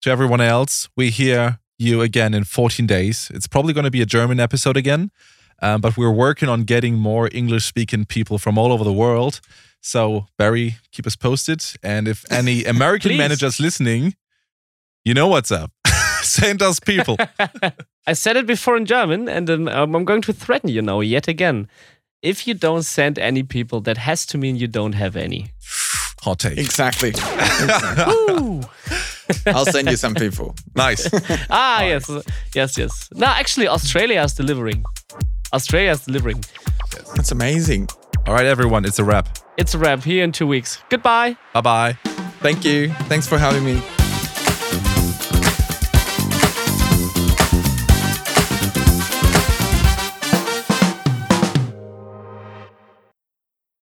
To 0.03 0.11
everyone 0.11 0.41
else, 0.41 0.89
we 0.97 1.11
hear 1.11 1.59
you 1.79 2.01
again 2.03 2.35
in 2.35 2.45
14 2.45 2.87
days. 2.87 3.31
It's 3.35 3.47
probably 3.47 3.73
going 3.73 3.85
to 3.85 3.91
be 3.91 4.03
a 4.03 4.07
German 4.07 4.39
episode 4.41 4.77
again, 4.77 5.11
um, 5.63 5.81
but 5.81 5.97
we're 5.97 6.11
working 6.13 6.49
on 6.49 6.65
getting 6.65 6.97
more 6.97 7.29
English 7.33 7.65
speaking 7.65 8.05
people 8.05 8.39
from 8.39 8.59
all 8.59 8.73
over 8.73 8.85
the 8.85 8.93
world. 8.93 9.41
So, 9.81 10.27
Barry, 10.37 10.77
keep 10.93 11.07
us 11.07 11.17
posted. 11.17 11.65
And 11.83 12.07
if 12.09 12.25
any 12.31 12.65
American 12.77 13.17
managers 13.17 13.59
listening, 13.61 14.15
you 15.05 15.15
know 15.15 15.29
what's 15.29 15.51
up. 15.51 15.71
Send 16.23 16.63
us 16.63 16.79
people. 16.81 17.17
I 18.07 18.13
said 18.15 18.37
it 18.37 18.47
before 18.47 18.77
in 18.77 18.87
German, 18.87 19.29
and 19.29 19.49
um, 19.51 19.69
um, 19.69 19.95
I'm 19.95 20.05
going 20.05 20.23
to 20.23 20.33
threaten 20.33 20.71
you 20.71 20.83
now 20.83 21.01
yet 21.01 21.29
again. 21.29 21.69
If 22.23 22.47
you 22.47 22.55
don't 22.55 22.85
send 22.85 23.19
any 23.19 23.43
people, 23.43 23.81
that 23.81 23.97
has 23.97 24.25
to 24.27 24.39
mean 24.39 24.55
you 24.55 24.69
don't 24.69 24.93
have 24.93 25.17
any. 25.17 25.49
Hot 26.23 26.39
take. 26.39 26.59
exactly. 26.59 27.11
Ooh. 28.09 28.61
I'll 29.47 29.67
send 29.67 29.91
you 29.91 29.97
some 29.97 30.15
people. 30.15 30.55
Nice. 30.77 31.09
ah, 31.51 31.83
yes, 31.83 32.09
yes, 32.55 32.79
yes. 32.79 33.09
No, 33.13 33.27
actually, 33.27 33.67
Australia 33.67 34.23
is 34.23 34.35
delivering. 34.35 34.85
Australia 35.53 35.91
is 35.91 36.05
delivering. 36.05 36.45
That's 37.17 37.33
amazing. 37.33 37.89
All 38.27 38.35
right, 38.35 38.47
everyone, 38.47 38.85
it's 38.85 39.01
a 39.01 39.05
wrap. 39.05 39.37
It's 39.57 39.75
a 39.75 39.79
wrap 39.79 40.05
here 40.05 40.23
in 40.23 40.31
two 40.31 40.47
weeks. 40.47 40.81
Goodbye. 40.91 41.37
Bye 41.55 41.61
bye. 41.61 41.93
Thank 42.41 42.65
you. 42.65 42.91
Thanks 43.09 43.27
for 43.27 43.39
having 43.39 43.65
me. 43.65 43.83